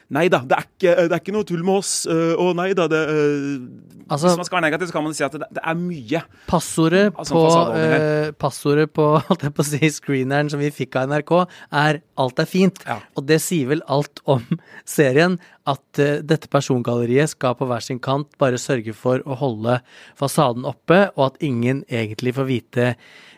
Nei 0.09 0.23
da, 0.33 0.39
det 0.41 0.55
er 0.57 0.63
ikke, 0.65 0.93
det 1.05 1.13
er 1.13 1.19
ikke 1.21 1.33
noe 1.35 1.45
tull 1.45 1.61
med 1.61 1.75
oss. 1.83 1.91
eh, 2.09 2.31
Å 2.41 2.47
nei 2.57 2.71
da, 2.73 2.87
det 2.89 2.99
eh, 3.13 3.65
Altså- 4.09 4.31
Hvis 4.31 4.39
man 4.39 4.45
skal 4.47 4.57
være 4.57 4.65
negativ, 4.71 4.87
så 4.89 4.93
kan 4.95 5.03
man 5.05 5.13
si 5.13 5.23
at 5.23 5.35
det, 5.37 5.45
det 5.53 5.61
er 5.61 5.75
mye. 5.77 6.21
Passordet 6.49 7.11
Altså, 7.13 7.35
på, 7.35 7.43
eh, 7.77 8.31
passordet 8.41 8.87
på, 8.97 9.05
holdt 9.27 9.43
jeg 9.45 9.53
på 9.53 9.61
å 9.61 9.67
si, 9.67 9.89
screeneren 9.93 10.49
som 10.49 10.59
vi 10.63 10.71
fikk 10.73 10.97
av 10.97 11.11
NRK, 11.11 11.33
er 11.71 12.01
'alt 12.17 12.41
er 12.41 12.49
fint'. 12.49 12.81
Ja. 12.89 12.97
Og 13.15 13.27
det 13.29 13.37
sier 13.45 13.67
vel 13.69 13.83
alt 13.87 14.19
om 14.25 14.41
serien, 14.97 15.37
at 15.69 16.01
uh, 16.01 16.23
dette 16.25 16.49
persongalleriet 16.49 17.29
skal 17.29 17.53
på 17.53 17.67
hver 17.69 17.85
sin 17.85 17.99
kant 18.01 18.33
bare 18.41 18.57
sørge 18.57 18.95
for 18.97 19.21
å 19.29 19.37
holde 19.37 19.77
fasaden 20.17 20.65
oppe, 20.65 21.11
og 21.15 21.25
at 21.27 21.37
ingen 21.45 21.83
egentlig 21.85 22.33
får 22.33 22.49
vite 22.49 22.87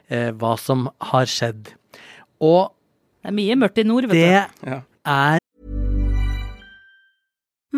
uh, 0.08 0.32
hva 0.40 0.56
som 0.58 0.88
har 1.12 1.28
skjedd. 1.28 1.74
Og 2.40 2.72
Det 3.22 3.28
er 3.28 3.36
mye 3.36 3.60
mørkt 3.60 3.84
i 3.84 3.84
nord, 3.84 4.08
vet 4.08 4.16
det 4.16 4.48
du. 4.64 4.72
Ja. 4.72 4.82
er 5.06 5.41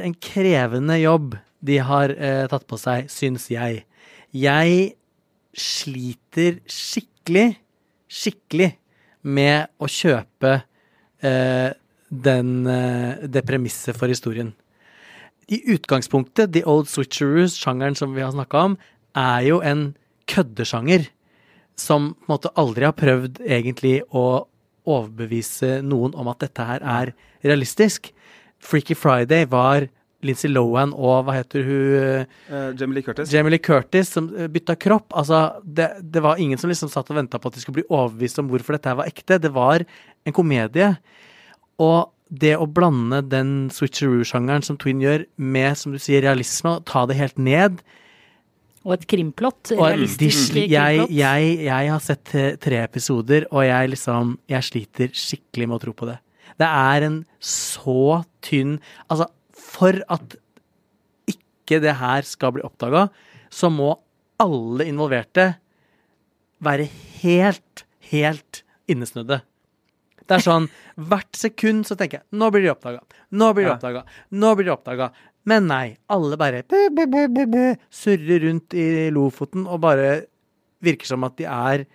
En 0.00 0.14
krevende 0.16 0.96
jobb 1.00 1.36
de 1.60 1.78
har 1.84 2.12
eh, 2.16 2.46
tatt 2.48 2.66
på 2.68 2.78
seg, 2.80 3.10
syns 3.12 3.48
jeg. 3.52 3.84
Jeg 4.32 4.94
sliter 5.56 6.60
skikkelig, 6.70 7.58
skikkelig 8.10 8.70
med 9.28 9.68
å 9.82 9.88
kjøpe 9.90 10.54
eh, 11.20 11.70
den, 12.08 12.52
eh, 12.70 13.26
det 13.28 13.44
premisset 13.48 13.98
for 13.98 14.10
historien. 14.10 14.54
I 15.50 15.60
utgangspunktet, 15.74 16.52
The 16.54 16.62
Old 16.68 16.88
Switcheroos, 16.88 17.58
sjangeren 17.58 17.98
som 17.98 18.14
vi 18.14 18.22
har 18.24 18.32
snakka 18.34 18.66
om, 18.70 18.76
er 19.18 19.48
jo 19.48 19.58
en 19.66 19.90
køddesjanger 20.30 21.08
som 21.80 22.12
på 22.14 22.28
en 22.28 22.34
måte 22.36 22.52
aldri 22.60 22.86
har 22.86 22.96
prøvd 22.96 23.40
egentlig 23.42 23.98
å 24.14 24.46
overbevise 24.90 25.80
noen 25.84 26.14
om 26.18 26.30
at 26.30 26.44
dette 26.44 26.64
her 26.66 26.84
er 26.86 27.12
realistisk. 27.44 28.12
Freaky 28.60 28.94
Friday 28.98 29.48
var 29.50 29.88
Lindsay 30.26 30.50
Lohan 30.52 30.92
og 30.92 31.24
hva 31.24 31.38
heter 31.38 31.64
hun 31.64 32.26
Uh, 32.50 32.72
Jamie 32.76 32.98
Lee 32.98 33.06
Curtis. 33.06 33.30
Jamie 33.32 33.54
Lee 33.54 33.62
Curtis 33.62 34.10
som 34.12 34.26
eh, 34.34 34.48
bytta 34.50 34.74
kropp. 34.76 35.14
Altså, 35.16 35.60
det, 35.64 35.86
det 36.02 36.22
var 36.24 36.40
ingen 36.42 36.58
som 36.58 36.70
liksom 36.70 36.90
satt 36.92 37.08
og 37.12 37.16
venta 37.16 37.38
på 37.38 37.48
at 37.48 37.56
de 37.56 37.62
skulle 37.62 37.80
bli 37.80 37.88
overbevist 37.88 38.40
om 38.42 38.48
hvorfor 38.50 38.76
dette 38.76 38.94
var 38.98 39.08
ekte. 39.08 39.38
Det 39.40 39.52
var 39.54 39.84
en 40.26 40.34
komedie. 40.34 40.90
Og 41.80 42.10
det 42.30 42.56
å 42.58 42.66
blande 42.70 43.22
den 43.26 43.70
switcheroo-sjangeren 43.74 44.66
som 44.66 44.78
Twin 44.78 45.00
gjør, 45.02 45.24
med, 45.36 45.78
som 45.78 45.94
du 45.94 45.98
sier, 46.02 46.22
realisme, 46.26 46.76
og 46.78 46.86
ta 46.90 47.06
det 47.10 47.18
helt 47.18 47.38
ned 47.38 47.80
Og 48.84 48.94
et 48.94 49.06
krimplott. 49.10 49.72
Realistisk 49.74 50.54
mm. 50.54 50.60
jeg, 50.62 50.70
krimplott. 50.70 51.14
jeg, 51.20 51.54
jeg 51.66 51.92
har 51.94 52.04
sett 52.04 52.24
tre, 52.30 52.44
tre 52.62 52.82
episoder, 52.84 53.48
og 53.50 53.64
jeg 53.66 53.94
liksom 53.94 54.36
Jeg 54.50 54.68
sliter 54.68 55.14
skikkelig 55.14 55.70
med 55.70 55.78
å 55.78 55.84
tro 55.86 55.96
på 55.96 56.10
det. 56.10 56.18
Det 56.58 56.66
er 56.66 57.06
en 57.06 57.18
så 57.38 58.22
tynn 58.44 58.78
Altså, 59.08 59.28
for 59.54 60.00
at 60.10 60.38
ikke 61.30 61.78
det 61.84 61.98
her 62.00 62.26
skal 62.26 62.56
bli 62.56 62.64
oppdaga, 62.66 63.08
så 63.50 63.70
må 63.70 63.92
alle 64.40 64.86
involverte 64.88 65.52
være 66.64 66.88
helt, 67.20 67.84
helt 68.10 68.62
innesnudde. 68.90 69.40
Det 70.30 70.36
er 70.38 70.44
sånn 70.44 70.68
Hvert 71.10 71.34
sekund 71.38 71.86
så 71.88 71.96
tenker 71.98 72.20
jeg 72.20 72.38
Nå 72.38 72.50
blir 72.54 72.62
de 72.62 72.72
oppdaga. 72.72 73.00
Nå 73.34 73.50
blir 73.56 73.66
de 73.66 73.72
oppdaga. 73.74 74.04
Nå 74.30 74.52
blir 74.58 74.68
de 74.68 74.74
oppdaga. 74.74 75.10
Men 75.48 75.66
nei. 75.70 75.96
Alle 76.12 76.38
bare 76.38 76.62
surrer 77.90 78.44
rundt 78.44 78.76
i 78.78 79.08
Lofoten 79.14 79.66
og 79.66 79.80
bare 79.82 80.10
virker 80.84 81.08
som 81.08 81.26
at 81.26 81.36
de 81.40 81.48
er 81.48 81.86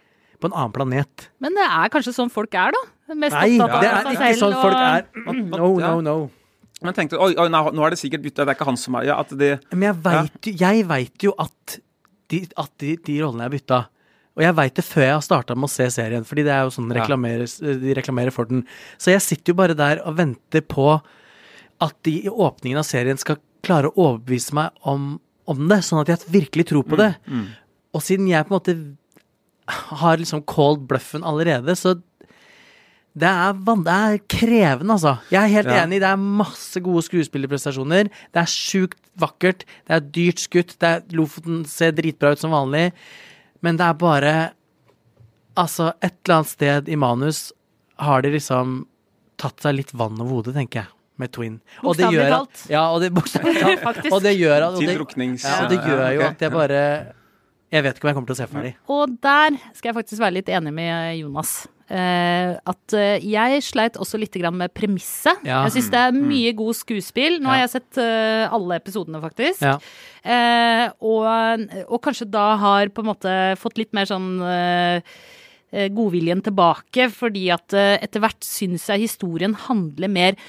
på 0.42 0.50
en 0.50 0.56
annen 0.56 0.74
planet. 0.76 1.30
Men 1.44 1.56
det 1.58 1.66
er 1.66 1.92
kanskje 1.94 2.16
sånn 2.16 2.34
folk 2.34 2.54
er, 2.60 2.76
da? 2.76 2.82
Mest 3.14 3.38
Nei, 3.38 3.60
opptatt 3.62 3.76
av 3.76 3.84
det 3.84 3.90
er 3.90 4.06
seg 4.06 4.16
ikke 4.16 4.30
selv 4.32 4.42
sånn 4.42 4.56
folk 4.64 4.78
er. 4.82 5.04
No, 5.56 5.68
no, 5.78 5.94
no. 6.02 6.16
Men 6.82 6.92
jeg 6.92 6.98
tenkte 6.98 7.20
oi, 7.22 7.32
oi, 7.40 7.48
nå 7.50 7.84
er 7.86 7.94
det 7.94 8.00
sikkert 8.02 8.24
bytta, 8.26 8.46
det 8.46 8.54
er 8.54 8.58
ikke 8.58 8.68
han 8.68 8.80
som 8.80 8.98
er 9.00 9.08
ja, 9.08 9.18
at 9.24 9.34
de, 9.40 9.52
Men 9.72 9.86
jeg 9.90 10.00
veit 10.06 10.50
jo, 10.50 10.86
vet 10.90 11.28
jo 11.28 11.36
at, 11.42 11.76
de, 12.34 12.40
at 12.62 12.72
de, 12.82 12.96
de 13.06 13.20
rollene 13.22 13.46
er 13.48 13.54
bytta. 13.54 13.80
Og 14.36 14.44
jeg 14.44 14.56
veit 14.58 14.76
det 14.76 14.84
før 14.84 15.06
jeg 15.06 15.16
har 15.16 15.24
starta 15.24 15.56
med 15.56 15.70
å 15.70 15.72
se 15.72 15.86
serien, 15.96 16.26
fordi 16.28 16.44
det 16.44 16.52
er 16.52 16.66
jo 16.68 16.74
sånn 16.76 16.92
reklamerer, 16.98 17.48
de 17.80 17.94
reklamerer 17.96 18.36
for 18.36 18.50
den. 18.50 18.66
Så 19.00 19.14
jeg 19.14 19.24
sitter 19.24 19.54
jo 19.54 19.60
bare 19.62 19.78
der 19.78 20.02
og 20.04 20.18
venter 20.18 20.66
på 20.66 20.90
at 21.86 21.96
de 22.08 22.18
i 22.26 22.32
åpningen 22.32 22.82
av 22.82 22.88
serien 22.88 23.20
skal 23.22 23.40
klare 23.66 23.90
å 23.90 23.96
overbevise 24.10 24.56
meg 24.58 24.76
om, 24.88 25.14
om 25.48 25.64
det, 25.72 25.80
sånn 25.88 26.02
at 26.04 26.12
jeg 26.12 26.34
virkelig 26.34 26.68
tror 26.74 26.84
på 26.90 27.00
det. 27.00 27.14
Og 27.96 28.04
siden 28.04 28.28
jeg 28.28 28.44
på 28.48 28.52
en 28.52 28.60
måte 28.60 28.76
har 30.04 30.20
liksom 30.20 30.44
called 30.52 30.84
bluffen 30.90 31.24
allerede, 31.26 31.74
så 31.80 31.96
det 33.16 33.30
er, 33.32 33.54
van 33.64 33.84
det 33.86 33.94
er 33.96 34.18
krevende, 34.28 34.96
altså. 34.98 35.14
Jeg 35.32 35.40
er 35.44 35.54
helt 35.54 35.70
Ja. 35.72 35.84
enig. 35.86 36.02
Det 36.04 36.10
er 36.10 36.18
masse 36.20 36.82
gode 36.84 37.04
skuespillerprestasjoner. 37.08 38.10
Det 38.12 38.42
er 38.42 38.50
sjukt 38.52 39.00
vakkert. 39.18 39.64
Det 39.88 39.96
er 39.96 40.00
dyrt 40.02 40.42
skutt. 40.44 40.76
Det 40.80 40.90
er, 40.90 41.02
Lofoten 41.16 41.64
ser 41.66 41.92
dritbra 41.96 42.34
ut 42.36 42.40
som 42.40 42.52
vanlig. 42.52 42.92
Men 43.62 43.78
det 43.78 43.86
er 43.88 43.94
bare 43.94 44.36
Altså, 45.56 45.94
et 46.04 46.12
eller 46.26 46.36
annet 46.42 46.50
sted 46.52 46.90
i 46.90 46.96
manus 47.00 47.54
har 47.98 48.22
de 48.22 48.28
liksom 48.34 48.86
tatt 49.40 49.62
seg 49.64 49.78
litt 49.78 49.94
vann 49.96 50.20
over 50.20 50.42
hodet, 50.42 50.54
tenker 50.58 50.82
jeg, 50.82 50.90
med 51.18 51.32
Twin. 51.32 51.62
Og 51.82 51.96
det 51.96 52.10
gjør 52.12 52.42
at-. 52.42 52.66
Ja, 52.68 52.90
og 52.92 53.00
det. 53.00 53.14
Og 53.16 53.24
gjør 53.24 53.88
at 53.88 54.74
og 54.74 54.80
Til 54.82 54.90
det, 54.90 54.98
druknings... 54.98 55.46
ja, 55.48 55.64
og 55.64 55.70
det 55.72 55.80
gjør 55.80 56.04
jo 56.12 56.26
at 56.28 56.42
jeg 56.44 56.52
bare 56.52 57.14
Jeg 57.72 57.84
vet 57.84 57.96
ikke 57.96 58.04
om 58.04 58.10
jeg 58.10 58.16
kommer 58.16 58.28
til 58.28 58.36
å 58.36 58.42
se 58.42 58.48
ferdig. 58.52 58.76
Og 58.92 59.16
der 59.24 59.56
skal 59.74 59.90
jeg 59.94 59.96
faktisk 59.96 60.20
være 60.22 60.34
litt 60.34 60.52
enig 60.52 60.74
med 60.76 61.18
Jonas. 61.22 61.56
Eh, 61.86 62.56
at 62.58 62.94
eh, 62.98 63.22
jeg 63.22 63.62
sleit 63.62 64.00
også 64.02 64.18
litt 64.18 64.34
grann 64.42 64.58
med 64.58 64.74
premisset. 64.74 65.44
Ja. 65.46 65.62
Jeg 65.68 65.76
syns 65.76 65.92
det 65.94 66.02
er 66.02 66.18
mye 66.18 66.54
god 66.58 66.78
skuespill. 66.80 67.38
Nå 67.44 67.52
har 67.52 67.62
jeg 67.62 67.76
sett 67.76 68.02
eh, 68.02 68.46
alle 68.50 68.80
episodene, 68.82 69.22
faktisk. 69.22 69.62
Ja. 69.62 69.78
Og, 71.06 71.66
og 71.86 72.00
kanskje 72.02 72.26
da 72.34 72.48
har 72.58 72.90
på 72.90 73.04
en 73.04 73.12
måte 73.12 73.34
fått 73.62 73.78
litt 73.78 73.92
mer 73.94 74.10
sånn 74.10 74.40
godviljen 75.94 76.42
tilbake, 76.42 77.12
fordi 77.14 77.44
at 77.54 77.76
etter 77.78 78.24
hvert 78.24 78.42
syns 78.48 78.88
jeg 78.90 79.04
historien 79.04 79.54
handler 79.68 80.10
mer 80.10 80.40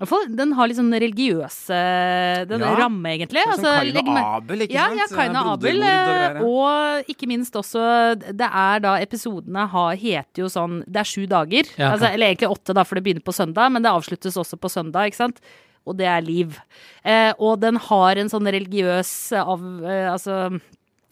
den 0.00 0.52
har 0.56 0.68
litt 0.68 0.78
sånn 0.78 0.94
religiøse 0.96 2.48
Den 2.48 2.60
Ja. 2.60 2.74
ramme, 2.78 3.04
egentlig. 3.04 3.42
Sånn 3.44 3.52
Altså, 3.52 3.92
Kain 3.92 4.08
og 4.08 4.42
Abel, 4.42 4.60
ikke 4.64 4.72
ja, 4.72 4.86
sant? 4.88 4.98
Ja, 4.98 5.16
Kain 5.16 5.36
og 5.36 5.46
Abel. 5.52 5.76
Og 5.76 5.84
eh. 5.84 6.40
Og 6.40 7.04
ikke 7.12 7.28
minst 7.28 7.52
også 7.52 8.16
Det 8.18 8.48
er 8.48 8.80
da 8.80 8.96
episodene 8.96 9.68
har, 9.68 9.96
heter 9.96 10.40
jo 10.44 10.48
sånn 10.48 10.84
Det 10.86 10.96
er 10.96 11.04
sju 11.04 11.26
dager. 11.26 11.64
Ja. 11.76 11.92
Altså, 11.92 12.12
eller 12.12 12.32
egentlig 12.32 12.48
åtte, 12.50 12.74
da, 12.74 12.84
for 12.84 12.94
det 12.96 13.04
begynner 13.04 13.24
på 13.24 13.34
søndag, 13.36 13.70
men 13.70 13.82
det 13.82 13.90
avsluttes 13.92 14.36
også 14.36 14.56
på 14.56 14.70
søndag, 14.70 15.10
ikke 15.10 15.20
sant. 15.20 15.40
Og 15.86 15.96
det 15.96 16.06
er 16.06 16.20
liv. 16.22 16.58
Eh, 17.04 17.32
og 17.38 17.60
den 17.60 17.76
har 17.76 18.16
en 18.16 18.28
sånn 18.28 18.46
religiøs 18.48 19.32
av 19.36 19.60
eh, 19.84 20.08
Altså 20.12 20.60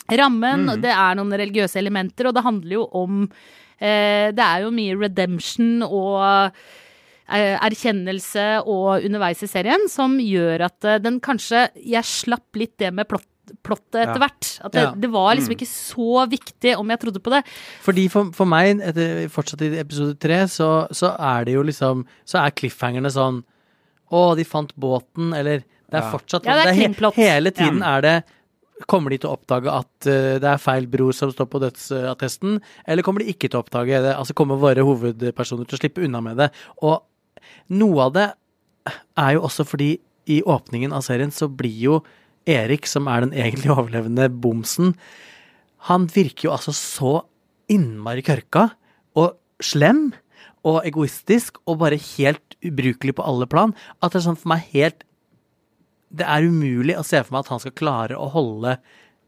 rammen. 0.08 0.64
Mm. 0.68 0.80
Det 0.80 0.92
er 0.94 1.16
noen 1.18 1.32
religiøse 1.36 1.76
elementer, 1.76 2.28
og 2.28 2.34
det 2.36 2.44
handler 2.44 2.72
jo 2.78 2.84
om 2.96 3.22
eh, 3.80 4.32
Det 4.32 4.44
er 4.44 4.64
jo 4.64 4.70
mye 4.72 4.96
redemption 4.96 5.82
og 5.84 6.62
erkjennelse 7.28 8.44
og 8.66 9.04
underveis 9.04 9.42
i 9.44 9.48
serien 9.50 9.88
som 9.92 10.16
gjør 10.22 10.64
at 10.68 10.84
eh, 10.88 10.98
den 11.04 11.20
kanskje 11.20 11.68
Jeg 11.76 12.04
slapp 12.04 12.56
litt 12.56 12.76
det 12.80 12.92
med 12.94 13.08
plott, 13.08 13.26
plottet 13.64 14.02
etter 14.02 14.16
Ja. 14.18 14.26
hvert. 14.26 14.48
At 14.64 14.72
det, 14.72 14.82
Ja. 14.82 14.92
det 14.94 15.10
var 15.10 15.34
Mm. 15.34 15.38
liksom 15.38 15.54
ikke 15.56 15.68
så 15.68 16.28
viktig 16.28 16.76
om 16.78 16.88
jeg 16.88 17.00
trodde 17.00 17.20
på 17.22 17.30
det. 17.30 17.44
Fordi 17.82 18.08
for, 18.10 18.30
for 18.32 18.44
meg, 18.46 18.80
etter, 18.80 19.28
fortsatt 19.28 19.62
i 19.62 19.78
episode 19.78 20.18
tre, 20.18 20.42
så, 20.46 20.88
så 20.92 21.14
er 21.18 21.44
det 21.44 21.54
jo 21.54 21.62
liksom 21.62 22.06
Så 22.26 22.38
er 22.44 22.50
cliffhangerne 22.50 23.10
sånn 23.12 23.44
Å, 24.10 24.34
de 24.36 24.44
fant 24.44 24.72
båten, 24.78 25.34
eller 25.36 25.58
Det 25.90 25.94
er 25.94 26.02
Ja. 26.04 26.10
fortsatt 26.12 26.44
Ja, 26.44 26.52
det 26.64 26.66
er 26.66 26.88
det 26.88 27.02
er, 27.02 27.12
Hele 27.16 27.50
tiden 27.50 27.80
Ja. 27.80 27.96
er 27.98 28.00
det 28.02 28.24
Kommer 28.86 29.10
de 29.10 29.18
til 29.18 29.28
å 29.30 29.36
oppdage 29.36 29.66
at 29.66 30.06
uh, 30.06 30.38
det 30.38 30.44
er 30.44 30.56
feil 30.56 30.86
bror 30.86 31.10
som 31.12 31.32
står 31.32 31.46
på 31.50 31.58
dødsattesten, 31.58 32.60
eller 32.86 33.02
kommer 33.02 33.18
de 33.24 33.32
ikke 33.32 33.50
til 33.50 33.58
å 33.58 33.64
oppdage 33.64 33.88
det? 34.04 34.14
Altså 34.14 34.34
kommer 34.38 34.54
våre 34.56 34.84
hovedpersoner 34.86 35.66
til 35.66 35.76
å 35.76 35.80
slippe 35.80 36.04
unna 36.04 36.20
med 36.22 36.36
det? 36.36 36.50
Og 36.80 37.02
noe 37.68 38.08
av 38.08 38.14
det 38.16 38.28
er 39.18 39.34
jo 39.36 39.44
også 39.48 39.66
fordi 39.68 39.96
i 40.28 40.42
åpningen 40.44 40.92
av 40.92 41.04
serien 41.06 41.32
så 41.34 41.48
blir 41.48 41.76
jo 41.80 41.98
Erik, 42.48 42.86
som 42.88 43.08
er 43.12 43.24
den 43.24 43.34
egentlig 43.36 43.72
overlevende 43.74 44.28
bomsen, 44.32 44.94
han 45.90 46.06
virker 46.10 46.48
jo 46.48 46.54
altså 46.54 46.72
så 46.74 47.12
innmari 47.70 48.24
kørka 48.24 48.70
og 49.18 49.36
slem 49.62 50.08
og 50.66 50.80
egoistisk 50.88 51.60
og 51.68 51.80
bare 51.82 52.00
helt 52.16 52.56
ubrukelig 52.64 53.14
på 53.18 53.26
alle 53.26 53.46
plan 53.50 53.74
at 54.00 54.12
det 54.12 54.20
er 54.20 54.26
sånn 54.30 54.40
for 54.40 54.54
meg 54.54 54.64
helt 54.72 55.04
Det 56.08 56.24
er 56.24 56.46
umulig 56.48 56.96
å 56.96 57.04
se 57.04 57.20
for 57.20 57.34
meg 57.34 57.44
at 57.44 57.52
han 57.52 57.60
skal 57.60 57.76
klare 57.76 58.16
å 58.16 58.30
holde 58.32 58.78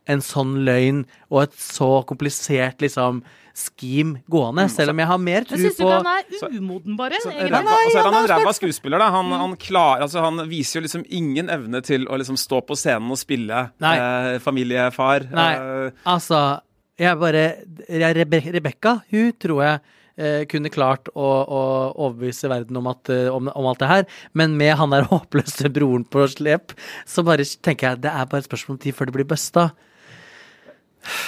en 0.08 0.22
sånn 0.24 0.60
løgn 0.66 1.04
og 1.30 1.44
et 1.44 1.58
så 1.60 2.00
komplisert 2.08 2.80
liksom 2.82 3.20
scheme 3.60 4.22
gående, 4.30 4.64
selv 4.72 4.94
om 4.94 5.00
jeg 5.02 5.10
har 5.10 5.20
mer 5.20 5.44
tro 5.44 5.56
på 5.56 5.60
du 5.60 5.66
syns 5.66 5.80
ikke 5.82 5.98
han 5.98 6.08
er 6.08 6.56
umoden, 6.56 6.96
bare? 6.98 7.20
Så, 7.20 7.32
så, 7.32 7.48
ræva, 7.50 7.76
og 7.76 7.92
så 7.92 7.98
er 8.00 8.08
han 8.08 8.18
en 8.22 8.28
ræva 8.30 8.54
skuespiller. 8.56 9.02
Da. 9.02 9.10
Mm. 9.10 9.16
Han, 9.18 9.40
han, 9.42 9.56
klar, 9.60 10.04
altså, 10.06 10.22
han 10.24 10.44
viser 10.50 10.78
jo 10.78 10.84
liksom 10.86 11.04
ingen 11.20 11.52
evne 11.52 11.82
til 11.84 12.06
å 12.08 12.18
liksom 12.20 12.38
stå 12.40 12.62
på 12.66 12.78
scenen 12.78 13.10
og 13.12 13.20
spille 13.20 13.66
Nei. 13.82 13.94
eh, 13.98 14.40
familiefar. 14.42 15.28
Nei. 15.34 15.52
Eh, 15.58 16.04
Altså, 16.10 16.60
jeg 17.00 17.18
bare 17.20 17.42
jeg, 17.88 18.14
Rebe 18.16 18.42
Rebekka, 18.54 19.00
hun 19.10 19.34
tror 19.40 19.64
jeg 19.64 19.80
eh, 20.20 20.46
kunne 20.50 20.72
klart 20.72 21.10
å, 21.12 21.26
å 21.26 21.60
overbevise 22.06 22.50
verden 22.52 22.80
om, 22.80 22.88
at, 22.92 23.10
eh, 23.12 23.28
om, 23.32 23.50
om 23.50 23.70
alt 23.70 23.82
det 23.82 23.90
her, 23.90 24.08
men 24.36 24.56
med 24.60 24.76
han 24.80 24.94
der 24.94 25.08
håpløse 25.12 25.72
broren 25.74 26.06
på 26.08 26.26
slep, 26.32 26.76
så 27.08 27.26
bare 27.26 27.46
tenker 27.60 27.92
jeg 27.92 28.04
det 28.06 28.14
er 28.14 28.30
bare 28.30 28.44
et 28.44 28.50
spørsmål 28.50 28.78
om 28.78 28.82
tid 28.86 28.96
før 28.96 29.10
det 29.10 29.18
blir 29.18 29.30
busta. 29.34 29.70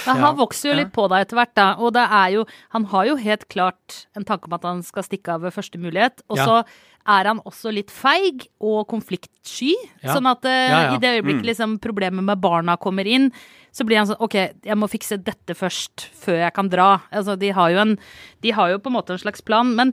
Ja, 0.05 0.13
han 0.19 0.37
vokser 0.37 0.71
jo 0.71 0.77
litt 0.77 0.93
på 0.95 1.07
deg 1.11 1.25
etter 1.25 1.39
hvert, 1.39 1.53
da. 1.57 1.67
Og 1.81 1.93
det 1.95 2.03
er 2.05 2.33
jo 2.35 2.45
Han 2.75 2.85
har 2.91 3.07
jo 3.09 3.15
helt 3.19 3.47
klart 3.49 4.03
en 4.17 4.25
tanke 4.27 4.49
om 4.49 4.57
at 4.57 4.65
han 4.67 4.83
skal 4.85 5.05
stikke 5.05 5.35
av 5.35 5.45
ved 5.45 5.55
første 5.55 5.81
mulighet. 5.81 6.21
Og 6.29 6.41
så 6.41 6.63
er 7.03 7.27
han 7.27 7.41
også 7.43 7.71
litt 7.75 7.91
feig 7.91 8.45
og 8.63 8.85
konfliktsky. 8.91 9.73
Ja. 10.03 10.13
Sånn 10.15 10.29
at 10.29 10.45
uh, 10.47 10.51
Ja, 10.53 10.81
ja. 10.85 10.91
i 10.95 11.01
det 11.01 11.17
øyeblikket 11.17 11.49
liksom, 11.51 11.77
problemet 11.83 12.23
med 12.23 12.41
barna 12.43 12.77
kommer 12.79 13.07
inn, 13.09 13.29
så 13.75 13.83
blir 13.87 13.99
han 13.99 14.07
sånn 14.07 14.21
OK, 14.23 14.37
jeg 14.63 14.77
må 14.79 14.87
fikse 14.91 15.17
dette 15.19 15.55
først, 15.57 16.07
før 16.23 16.43
jeg 16.45 16.55
kan 16.55 16.69
dra. 16.71 16.91
Altså, 17.11 17.35
de 17.39 17.51
har 17.55 17.73
jo 17.73 17.81
en 17.83 17.97
De 18.43 18.53
har 18.55 18.71
jo 18.71 18.79
på 18.79 18.91
en 18.91 18.97
måte 18.99 19.15
en 19.15 19.23
slags 19.23 19.43
plan. 19.43 19.73
Men 19.75 19.91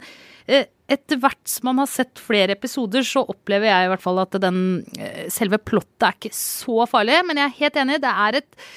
uh, 0.50 0.62
etter 0.90 1.18
hvert 1.22 1.42
som 1.50 1.70
man 1.70 1.82
har 1.82 1.90
sett 1.90 2.20
flere 2.20 2.54
episoder, 2.58 3.02
så 3.06 3.24
opplever 3.26 3.70
jeg 3.70 3.88
i 3.88 3.90
hvert 3.94 4.04
fall 4.06 4.22
at 4.22 4.38
den 4.42 4.62
uh, 5.00 5.26
Selve 5.32 5.58
plottet 5.58 6.06
er 6.06 6.16
ikke 6.18 6.36
så 6.36 6.86
farlig, 6.90 7.18
men 7.26 7.42
jeg 7.42 7.50
er 7.50 7.58
helt 7.64 7.82
enig. 7.84 8.00
Det 8.04 8.14
er 8.28 8.40
et 8.42 8.70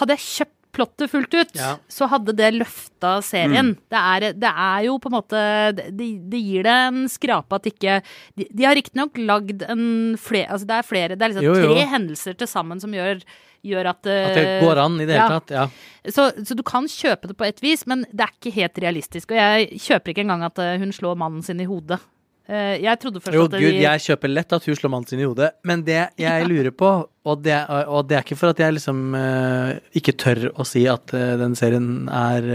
hadde 0.00 0.16
jeg 0.16 0.24
kjøpt 0.26 0.52
plottet 0.76 1.08
fullt 1.08 1.32
ut, 1.32 1.52
Ja. 1.56 1.70
så 1.88 2.04
hadde 2.12 2.34
det 2.36 2.50
løfta 2.52 3.14
serien. 3.24 3.70
Det, 3.88 3.96
er, 3.96 4.26
det 4.36 4.50
er 4.50 4.82
jo 4.84 4.98
på 5.00 5.08
en 5.08 5.14
måte 5.16 5.40
Det, 5.72 6.08
det 6.28 6.40
gir 6.44 6.66
det 6.66 6.74
en 6.90 6.98
skrape 7.08 7.56
at 7.56 7.68
ikke 7.70 7.94
De, 8.36 8.44
de 8.52 8.66
har 8.68 8.76
riktignok 8.76 9.16
lagd 9.16 9.64
en 9.64 9.86
flere 10.20 10.50
Altså 10.52 10.68
det 10.68 10.76
er 10.76 10.84
flere 10.84 11.16
Det 11.16 11.24
er 11.24 11.32
liksom 11.32 11.46
Jo, 11.48 11.54
jo. 11.62 11.70
tre 11.72 11.86
hendelser 11.94 12.36
til 12.36 12.50
sammen 12.50 12.82
som 12.84 12.92
gjør, 12.92 13.22
gjør 13.64 13.88
at 13.94 14.02
At 14.04 14.36
det 14.36 14.44
eh, 14.44 14.60
går 14.66 14.82
an 14.84 15.00
i 15.00 15.06
det 15.08 15.16
hele 15.16 15.24
ja. 15.24 15.38
tatt. 15.40 15.54
Ja. 15.56 15.64
Så, 16.12 16.28
så 16.44 16.54
du 16.54 16.62
kan 16.62 16.84
kjøpe 16.92 17.32
det 17.32 17.38
på 17.40 17.48
et 17.48 17.64
vis, 17.64 17.86
men 17.88 18.04
det 18.12 18.26
er 18.28 18.34
ikke 18.36 18.52
helt 18.60 18.78
realistisk. 18.84 19.32
Og 19.32 19.40
jeg 19.40 19.80
kjøper 19.80 20.12
ikke 20.12 20.26
engang 20.28 20.44
at 20.50 20.60
eh, 20.60 20.76
hun 20.84 20.92
slår 20.92 21.16
mannen 21.24 21.40
sin 21.42 21.64
i 21.64 21.66
hodet. 21.66 22.02
Eh, 22.48 22.76
Jeg 22.84 22.98
trodde 23.02 23.18
først 23.22 23.34
Jo, 23.34 23.44
at 23.48 23.56
gud, 23.58 23.74
jeg 23.82 24.02
kjøper 24.04 24.30
lett 24.30 24.52
at 24.54 24.66
hun 24.68 24.76
slår 24.78 24.92
mannen 24.92 25.08
sin 25.10 25.18
i 25.22 25.26
hodet, 25.26 25.50
men 25.66 25.82
det 25.86 25.98
jeg 26.22 26.46
lurer 26.50 26.70
på, 26.70 26.90
og 27.26 27.42
det, 27.42 27.56
og 27.90 28.06
det 28.06 28.18
er 28.20 28.22
ikke 28.26 28.38
for 28.38 28.54
at 28.54 28.60
jeg 28.62 28.76
liksom 28.76 29.00
eh, 29.18 29.70
ikke 29.98 30.14
tør 30.22 30.42
å 30.54 30.66
si 30.68 30.84
at 30.90 31.10
eh, 31.16 31.34
den 31.40 31.56
serien 31.58 32.06
er 32.06 32.46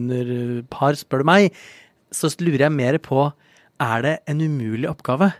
under 0.00 0.32
par, 0.74 0.98
spør 0.98 1.22
du 1.22 1.28
meg, 1.30 1.54
så 2.10 2.30
lurer 2.42 2.66
jeg 2.66 2.74
mer 2.74 2.98
på, 3.02 3.28
er 3.82 4.02
det 4.02 4.14
en 4.26 4.40
umulig 4.42 4.88
oppgave? 4.90 5.30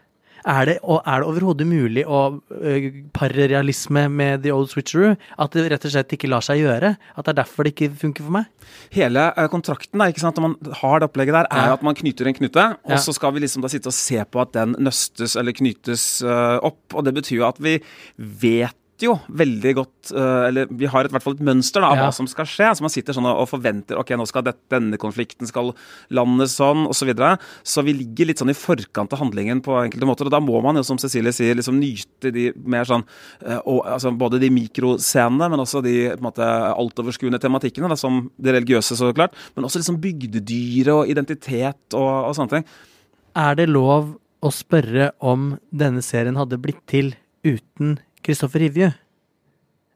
Er 0.47 0.69
det, 0.69 0.77
er 0.79 1.21
det 1.23 1.27
overhodet 1.27 1.67
mulig 1.67 2.05
å 2.07 2.39
uh, 2.39 2.87
pare 3.17 3.49
realisme 3.51 4.05
med 4.09 4.45
The 4.45 4.53
Old 4.55 4.71
Switcheroo? 4.71 5.17
At 5.43 5.57
det 5.59 5.65
rett 5.73 5.85
og 5.89 5.91
slett 5.91 6.15
ikke 6.15 6.31
lar 6.31 6.45
seg 6.47 6.61
gjøre? 6.63 6.93
At 7.17 7.27
det 7.27 7.33
er 7.35 7.41
derfor 7.43 7.67
det 7.67 7.75
ikke 7.75 7.91
funker 8.07 8.23
for 8.29 8.39
meg? 8.39 8.53
hele 8.91 9.23
eh, 9.37 9.47
kontrakten 9.51 10.01
da, 10.01 10.09
ikke 10.11 10.23
sant, 10.23 10.39
når 10.39 10.45
man 10.49 10.73
har 10.81 11.01
det 11.03 11.07
opplegget 11.09 11.37
der, 11.37 11.47
er 11.51 11.69
Ja. 11.69 11.75
at 11.77 11.83
man 11.87 11.95
knyter 11.95 12.27
en 12.27 12.35
knute, 12.35 12.65
og 12.85 12.91
Ja. 12.97 12.97
så 13.03 13.15
skal 13.15 13.33
vi 13.33 13.41
liksom 13.45 13.63
da 13.63 13.69
sitte 13.69 13.91
og 13.91 13.95
se 13.95 14.23
på 14.25 14.41
at 14.43 14.53
den 14.53 14.75
nøstes 14.79 15.37
eller 15.39 15.53
knytes 15.53 16.23
eh, 16.23 16.59
opp. 16.67 16.95
Og 16.95 17.05
det 17.07 17.15
betyr 17.15 17.39
jo 17.43 17.47
at 17.49 17.59
vi 17.63 17.81
vet 18.19 18.75
jo 19.05 19.19
veldig 19.29 19.73
godt 19.77 20.11
eh, 20.17 20.43
Eller 20.49 20.67
vi 20.71 20.87
har 20.89 21.05
et, 21.05 21.11
i 21.11 21.15
hvert 21.17 21.25
fall 21.25 21.35
et 21.37 21.43
mønster 21.45 21.83
da, 21.85 21.91
av 21.93 21.97
Ja. 21.99 22.05
hva 22.07 22.15
som 22.15 22.27
skal 22.31 22.47
skje. 22.49 22.71
Så 22.79 22.85
man 22.85 22.93
sitter 22.93 23.13
sånn 23.13 23.27
og 23.29 23.49
forventer 23.51 23.99
ok, 24.01 24.15
nå 24.17 24.25
skal 24.27 24.43
det, 24.47 24.55
denne 24.73 24.97
konflikten 24.97 25.47
skal 25.47 25.75
landes 26.11 26.55
sånn, 26.57 26.87
osv. 26.87 27.03
Så, 27.07 27.09
videre. 27.11 27.37
så 27.63 27.85
vi 27.87 27.93
ligger 27.95 28.27
litt 28.31 28.41
sånn 28.41 28.51
i 28.51 28.57
forkant 28.57 29.13
av 29.13 29.21
handlingen 29.21 29.61
på 29.63 29.75
enkelte 29.85 30.09
måter. 30.09 30.27
Og 30.27 30.33
da 30.33 30.41
må 30.41 30.63
man 30.65 30.77
jo, 30.81 30.83
som 30.83 30.99
Cecilie 30.99 31.31
sier, 31.37 31.55
liksom 31.55 31.79
nyte 31.79 32.33
de 32.35 32.49
mer 32.65 32.89
sånn 32.89 33.05
eh, 33.45 33.61
og, 33.65 33.85
altså 33.85 34.11
Både 34.17 34.41
de 34.41 34.49
mikroscenene, 34.51 35.51
men 35.53 35.61
også 35.61 35.83
de 35.85 35.95
på 36.15 36.19
en 36.19 36.27
måte 36.31 36.47
altoverskuende 36.47 37.39
tematikkene, 37.43 37.91
da, 37.93 37.97
som 38.01 38.31
det 38.41 38.55
religiøse, 38.57 38.97
så 38.97 39.13
klart. 39.15 39.37
Men 39.55 39.69
også 39.69 39.83
liksom 39.83 40.01
bygdedyret 40.03 40.93
og 40.95 41.11
identitet 41.13 41.95
og, 41.95 42.31
og 42.31 42.35
sånne 42.39 42.57
ting. 42.57 42.67
Er 43.37 43.55
det 43.59 43.69
lov 43.69 44.15
å 44.45 44.51
spørre 44.53 45.11
om 45.21 45.55
denne 45.75 46.03
serien 46.05 46.37
hadde 46.39 46.59
blitt 46.63 46.83
til 46.91 47.15
uten 47.47 47.99
Kristoffer 48.27 48.65
Hivju? 48.67 48.91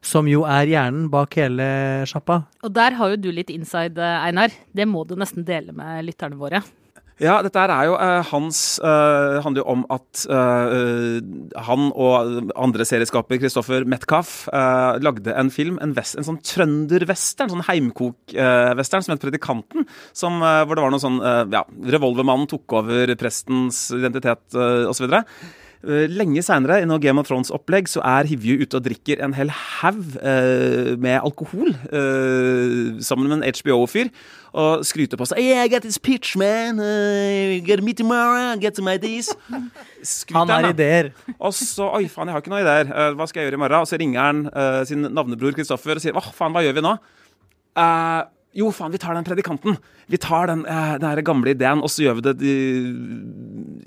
Som 0.01 0.29
jo 0.31 0.45
er 0.49 0.69
hjernen 0.71 1.09
bak 1.13 1.35
hele 1.37 1.65
sjappa. 2.09 2.45
Og 2.63 2.71
der 2.73 2.95
har 2.97 3.11
jo 3.11 3.19
du 3.21 3.29
litt 3.35 3.51
inside, 3.53 3.99
eh, 3.99 4.27
Einar. 4.27 4.53
Det 4.73 4.87
må 4.87 5.03
du 5.05 5.17
nesten 5.19 5.45
dele 5.45 5.75
med 5.75 6.05
lytterne 6.07 6.39
våre. 6.39 6.63
Ja, 7.21 7.35
dette 7.45 7.61
er 7.61 7.85
jo 7.85 7.97
eh, 8.01 8.23
hans 8.31 8.79
eh, 8.81 9.35
handler 9.45 9.61
jo 9.61 9.67
om 9.75 9.83
at 9.93 10.23
eh, 10.25 10.71
eh, 10.73 11.59
han 11.67 11.91
og 11.91 12.49
andre 12.57 12.87
serieskaper, 12.87 13.37
Kristoffer 13.43 13.85
Metcalf, 13.85 14.47
eh, 14.49 14.97
lagde 15.05 15.35
en 15.37 15.51
film, 15.53 15.77
en, 15.83 15.93
vest, 15.93 16.17
en 16.17 16.25
sånn 16.25 16.39
trønderwestern, 16.41 17.51
sånn 17.53 17.67
heimkok-western, 17.67 19.05
som 19.05 19.13
het 19.13 19.21
Predikanten. 19.21 19.85
Som, 20.17 20.41
eh, 20.41 20.63
hvor 20.65 20.79
det 20.79 20.87
var 20.87 20.95
noe 20.95 21.03
sånn 21.03 21.21
eh, 21.21 21.43
Ja, 21.53 21.61
revolvermannen 21.93 22.49
tok 22.49 22.79
over 22.81 23.13
prestens 23.21 23.89
identitet 23.93 24.57
uh, 24.57 24.89
osv. 24.89 25.11
Uh, 25.81 26.05
lenge 26.11 26.43
seinere, 26.45 26.81
i 26.83 26.87
noe 26.89 27.01
Game 27.01 27.21
of 27.21 27.29
Thrones-opplegg, 27.29 27.89
så 27.89 28.03
er 28.05 28.29
Hivju 28.29 28.59
ute 28.61 28.77
og 28.77 28.85
drikker 28.85 29.23
en 29.25 29.33
hel 29.33 29.49
haug 29.49 30.03
eh, 30.21 30.91
med 31.01 31.17
alkohol 31.19 31.73
eh, 31.73 32.99
sammen 33.01 33.31
med 33.31 33.39
en 33.39 33.47
HBO-fyr. 33.49 34.11
Og 34.51 34.83
skryter 34.83 35.15
på 35.15 35.25
seg 35.29 35.39
yeah, 35.39 35.63
I 35.63 35.71
got 35.71 35.85
this 35.85 35.97
pitch, 35.97 36.35
man. 36.37 36.77
Uh, 36.77 37.57
get 37.65 37.81
me 37.81 37.93
tomorrow, 37.95 38.53
get 38.59 38.75
some 38.75 38.91
ideas. 38.91 39.31
days. 39.49 40.25
Han 40.33 40.49
har 40.51 40.69
ideer. 40.69 41.13
Og 41.39 41.53
så 41.55 41.87
Oi, 41.95 42.05
faen, 42.11 42.27
jeg 42.27 42.35
har 42.35 42.43
ikke 42.43 42.53
noe 42.53 42.61
ideer. 42.65 42.91
Uh, 42.91 43.15
hva 43.15 43.29
skal 43.29 43.41
jeg 43.41 43.49
gjøre 43.49 43.61
i 43.61 43.63
morgen? 43.63 43.85
Og 43.85 43.89
så 43.89 43.99
ringer 44.01 44.21
han 44.21 44.45
uh, 44.51 44.83
sin 44.85 45.07
navnebror 45.07 45.55
Kristoffer 45.55 45.97
og 45.97 46.03
sier 46.03 46.17
Hva 46.17 46.23
faen, 46.35 46.53
hva 46.53 46.65
gjør 46.65 46.77
vi 46.77 46.85
nå? 46.85 46.93
Eh, 47.79 48.21
Jo, 48.51 48.67
faen, 48.75 48.91
vi 48.91 48.99
tar 48.99 49.15
den 49.15 49.23
predikanten. 49.23 49.77
Vi 50.11 50.17
tar 50.19 50.49
den, 50.51 50.65
eh, 50.65 50.97
den 50.99 51.07
her 51.07 51.21
gamle 51.23 51.53
ideen, 51.53 51.79
og 51.79 51.87
så 51.87 52.03
gjør 52.03 52.17
vi 52.17 52.23
det 52.25 52.33
i, 52.43 52.55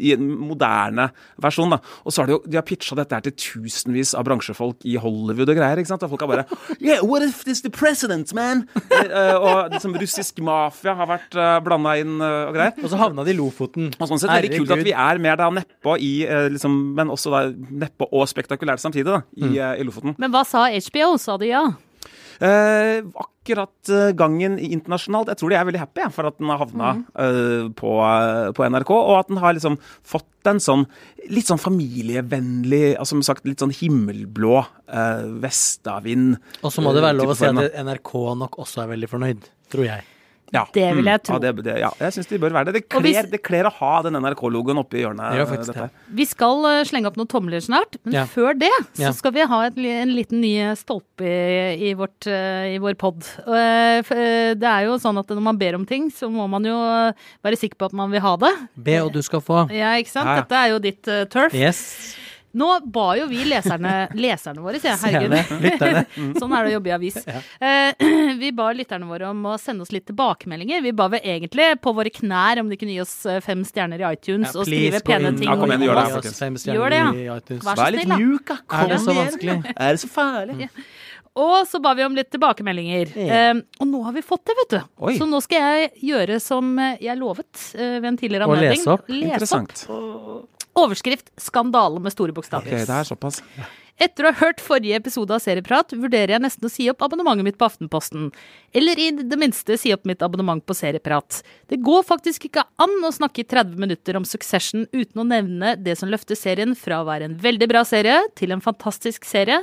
i 0.09 0.13
en 0.15 0.25
moderne 0.41 1.11
versjon. 1.37 1.75
da. 1.75 1.81
Og 2.05 2.15
så 2.15 2.23
har 2.23 2.31
de 2.31 2.33
jo 2.33 2.41
de 2.49 2.57
har 2.57 2.65
pitcha 2.65 2.97
dette 2.97 3.13
her 3.13 3.27
til 3.27 3.35
tusenvis 3.37 4.15
av 4.17 4.25
bransjefolk 4.25 4.87
i 4.89 4.97
Hollywood 4.97 5.53
og 5.53 5.59
greier. 5.59 5.83
ikke 5.83 5.93
sant? 5.93 6.03
Og 6.07 6.15
folk 6.15 6.25
har 6.25 6.33
bare 6.33 6.47
Yeah, 6.81 7.05
what 7.05 7.23
if 7.23 7.45
this 7.45 7.61
the 7.61 7.71
president, 7.71 8.33
man? 8.35 8.67
Eh, 9.05 9.37
og 9.37 9.71
liksom 9.75 9.95
russisk 10.01 10.41
mafia 10.41 10.95
har 10.97 11.09
vært 11.11 11.37
uh, 11.37 11.59
blanda 11.65 11.93
inn 12.01 12.17
eh, 12.25 12.49
og 12.49 12.57
greier. 12.57 12.77
Og 12.81 12.89
så 12.89 12.99
havna 12.99 13.25
de 13.27 13.35
i 13.35 13.37
Lofoten. 13.37 13.93
Og 13.99 14.09
sånn 14.09 14.23
sett 14.23 14.33
veldig 14.33 14.63
kult 14.63 14.75
at 14.79 14.85
vi 14.87 14.95
er 14.97 15.21
mer 15.23 15.37
da 15.41 15.51
nedpå 15.53 15.99
i 16.01 16.13
eh, 16.25 16.49
liksom, 16.55 16.73
Men 16.97 17.13
også 17.13 17.33
da 17.35 17.47
nedpå 17.53 18.09
og 18.11 18.25
spektakulært 18.31 18.83
samtidig, 18.83 19.11
da, 19.13 19.21
i, 19.37 19.51
mm. 19.53 19.59
i 19.83 19.87
Lofoten. 19.87 20.17
Men 20.19 20.33
hva 20.33 20.45
sa 20.49 20.67
HBO? 20.73 21.15
Sa 21.21 21.37
de 21.41 21.53
ja? 21.53 21.67
Eh, 22.43 23.05
akkurat 23.45 23.91
eh, 23.93 24.11
gangen 24.17 24.57
internasjonalt 24.59 25.29
Jeg 25.31 25.39
tror 25.41 25.53
de 25.53 25.59
er 25.59 25.67
veldig 25.69 25.83
happy 25.83 26.07
for 26.15 26.29
at 26.29 26.39
den 26.41 26.51
har 26.51 26.63
havna 26.63 26.93
eh, 27.15 27.67
på, 27.77 27.93
eh, 28.03 28.49
på 28.57 28.67
NRK, 28.73 28.93
og 28.95 29.19
at 29.19 29.31
den 29.31 29.43
har 29.43 29.57
liksom 29.57 29.77
fått 30.03 30.51
en 30.51 30.61
sånn 30.61 30.87
litt 31.33 31.49
sånn 31.49 31.61
familievennlig, 31.63 32.97
altså 32.99 33.15
som 33.17 33.25
sagt 33.25 33.47
litt 33.49 33.63
sånn 33.63 33.73
himmelblå 33.73 34.59
uh, 34.61 35.23
vestavind. 35.41 36.35
Og 36.61 36.69
så 36.75 36.85
må 36.85 36.93
det 36.93 37.01
være 37.01 37.17
lov 37.17 37.33
å 37.33 37.37
si 37.39 37.49
at 37.49 37.79
NRK 37.81 38.13
nok 38.43 38.59
også 38.61 38.83
er 38.85 38.91
veldig 38.93 39.09
fornøyd, 39.09 39.49
tror 39.73 39.89
jeg. 39.89 40.05
Ja. 40.55 40.65
Det 40.73 40.87
vil 40.95 41.05
jeg 41.05 41.19
Mm. 41.21 41.25
tro. 41.27 41.35
Ja, 41.35 41.41
det, 41.53 41.65
det, 41.67 41.73
ja, 41.83 41.91
jeg 41.99 42.13
syns 42.15 42.29
de 42.31 42.39
bør 42.39 42.53
være 42.55 42.65
det. 42.71 42.75
Det 42.75 43.03
hvis- 43.03 43.43
kler, 43.43 43.65
det 43.65 43.73
å 43.73 43.73
ha 43.81 44.03
den 44.03 44.15
NRK-logoen 44.15 44.79
oppi 44.79 45.03
hjørnet. 45.03 45.35
Ja. 45.35 45.89
Vi 46.15 46.25
skal 46.31 46.65
eh, 46.71 46.85
slenge 46.87 47.07
opp 47.11 47.17
noen 47.19 47.27
tomler 47.29 47.59
snart, 47.61 47.97
men 48.05 48.15
Ja. 48.15 48.25
før 48.25 48.55
det 48.59 48.71
så 48.95 49.13
skal 49.13 49.33
vi 49.33 49.45
ha 49.45 49.63
et, 49.67 49.77
en 49.77 50.15
liten 50.15 50.41
ny 50.41 50.55
stolpe 50.79 51.27
i, 51.27 51.91
i, 51.91 51.95
vårt, 51.95 52.27
eh, 52.31 52.77
i 52.77 52.79
vår 52.79 52.95
pod. 52.97 53.25
Og, 53.47 53.55
eh, 53.57 54.55
Det 54.55 54.63
er 54.71 54.85
jo 54.87 54.95
sånn 55.03 55.19
at 55.19 55.27
når 55.27 55.43
man 55.43 55.59
ber 55.59 55.75
om 55.75 55.85
ting, 55.85 56.09
så 56.11 56.31
må 56.31 56.49
man 56.49 56.63
jo 56.65 56.75
være 57.45 57.59
sikker 57.59 57.77
på 57.77 57.87
at 57.87 57.93
man 57.93 58.11
vil 58.11 58.21
ha 58.21 58.37
det. 58.37 58.53
Be 58.77 58.99
og 59.03 59.13
du 59.13 59.21
skal 59.23 59.41
få. 59.41 59.69
Ja, 59.75 59.95
ikke 59.99 60.09
sant? 60.15 60.27
Ja, 60.27 60.37
ja. 60.37 60.41
Dette 60.43 60.55
er 60.55 60.69
jo 60.71 60.79
ditt 60.79 61.03
turf. 61.31 61.53
Yes. 61.55 62.17
Nå 62.55 62.69
ba 62.95 63.07
jo 63.19 63.27
vi 63.31 63.43
leserne, 63.49 63.95
leserne 64.15 64.63
våre, 64.63 64.79
sier 64.83 64.95
jeg, 64.95 65.01
herregud. 65.03 66.39
sånn 66.41 66.55
er 66.55 66.67
det 66.67 66.71
å 66.71 66.75
jobbe 66.77 66.93
i 66.93 66.95
avis. 66.95 67.19
Eh, 67.27 68.05
vi 68.43 68.53
ba 68.55 68.69
lytterne 68.77 69.09
våre 69.11 69.31
om 69.33 69.41
å 69.51 69.57
sende 69.61 69.83
oss 69.83 69.91
litt 69.95 70.07
tilbakemeldinger. 70.11 70.85
Vi 70.85 70.95
ba 70.97 71.09
vel 71.13 71.25
egentlig 71.25 71.73
på 71.83 71.95
våre 71.97 72.13
knær 72.15 72.63
om 72.63 72.71
de 72.71 72.79
kunne 72.79 72.95
gi 72.95 73.03
oss 73.03 73.17
eh, 73.27 73.41
fem 73.45 73.65
stjerner 73.67 74.05
i 74.05 74.11
iTunes 74.13 74.55
og 74.55 74.69
skrive 74.69 75.01
please, 75.01 75.07
pene 75.09 75.35
ting. 75.39 75.51
Ja, 75.51 75.59
kom 75.59 75.75
igjen, 75.75 75.89
gjør 75.89 76.03
det, 76.03 76.37
fem 76.39 76.61
Gjør 76.65 76.95
det, 76.95 77.01
ja. 77.03 77.09
stjerner 77.11 77.25
i 77.25 77.41
iTunes. 77.41 77.67
Vær 77.67 77.83
så 77.83 77.91
litt 77.91 78.07
snill, 78.07 78.15
da. 78.15 78.21
mjuk, 78.23 78.47
da. 78.53 78.61
Er 78.79 78.95
det 78.95 79.01
så 79.03 79.19
vanskelig? 79.19 79.59
Er 79.75 79.99
det 79.99 80.05
så 80.05 80.15
farlig? 80.15 80.71
Og 81.35 81.67
så 81.67 81.81
ba 81.83 81.97
vi 81.99 82.05
om 82.07 82.15
litt 82.15 82.31
tilbakemeldinger. 82.31 83.11
Yeah. 83.19 83.57
Uh, 83.59 83.63
og 83.83 83.89
nå 83.91 84.03
har 84.07 84.15
vi 84.15 84.23
fått 84.23 84.45
det, 84.47 84.55
vet 84.61 84.75
du. 84.77 84.91
Oi. 85.09 85.17
Så 85.19 85.27
nå 85.27 85.41
skal 85.43 85.65
jeg 85.65 85.89
gjøre 86.13 86.39
som 86.43 86.77
eh, 86.79 87.01
jeg 87.03 87.19
lovet 87.19 87.51
uh, 87.75 87.97
ved 87.99 88.07
en 88.13 88.19
tidligere 88.21 88.47
Og 88.47 88.55
Å 88.55 88.61
lese 88.61 88.93
opp. 88.95 89.11
Lese 89.11 89.59
opp. 89.59 90.54
Overskrift 90.75 91.31
'Skandale' 91.39 92.03
med 92.03 92.13
store 92.13 92.35
bokstaver. 92.35 92.67
Okay, 92.67 92.87
det 92.87 92.99
er 92.99 93.09
såpass. 93.09 93.43
Etter 93.95 94.27
å 94.27 94.33
ha 94.33 94.41
hørt 94.41 94.59
forrige 94.59 94.99
episode 94.99 95.31
av 95.37 95.43
Serieprat, 95.43 95.93
vurderer 95.95 96.35
jeg 96.35 96.43
nesten 96.43 96.67
å 96.67 96.71
si 96.73 96.89
opp 96.91 97.05
abonnementet 97.07 97.47
mitt 97.47 97.59
på 97.61 97.69
Aftenposten. 97.69 98.33
Eller 98.75 98.99
i 98.99 99.13
det 99.15 99.39
minste 99.39 99.77
si 99.79 99.93
opp 99.95 100.03
mitt 100.09 100.23
abonnement 100.27 100.65
på 100.67 100.75
Serieprat. 100.75 101.45
Det 101.71 101.79
går 101.87 102.03
faktisk 102.09 102.49
ikke 102.49 102.67
an 102.83 102.97
å 103.07 103.13
snakke 103.15 103.45
i 103.45 103.47
30 103.47 103.79
minutter 103.79 104.19
om 104.19 104.27
Succession 104.27 104.89
uten 104.91 105.23
å 105.23 105.29
nevne 105.29 105.77
det 105.79 105.95
som 106.01 106.11
løfter 106.11 106.39
serien 106.39 106.75
fra 106.75 107.03
å 107.03 107.07
være 107.07 107.31
en 107.31 107.39
veldig 107.39 107.71
bra 107.71 107.85
serie 107.87 108.19
til 108.35 108.57
en 108.57 108.65
fantastisk 108.65 109.29
serie. 109.31 109.63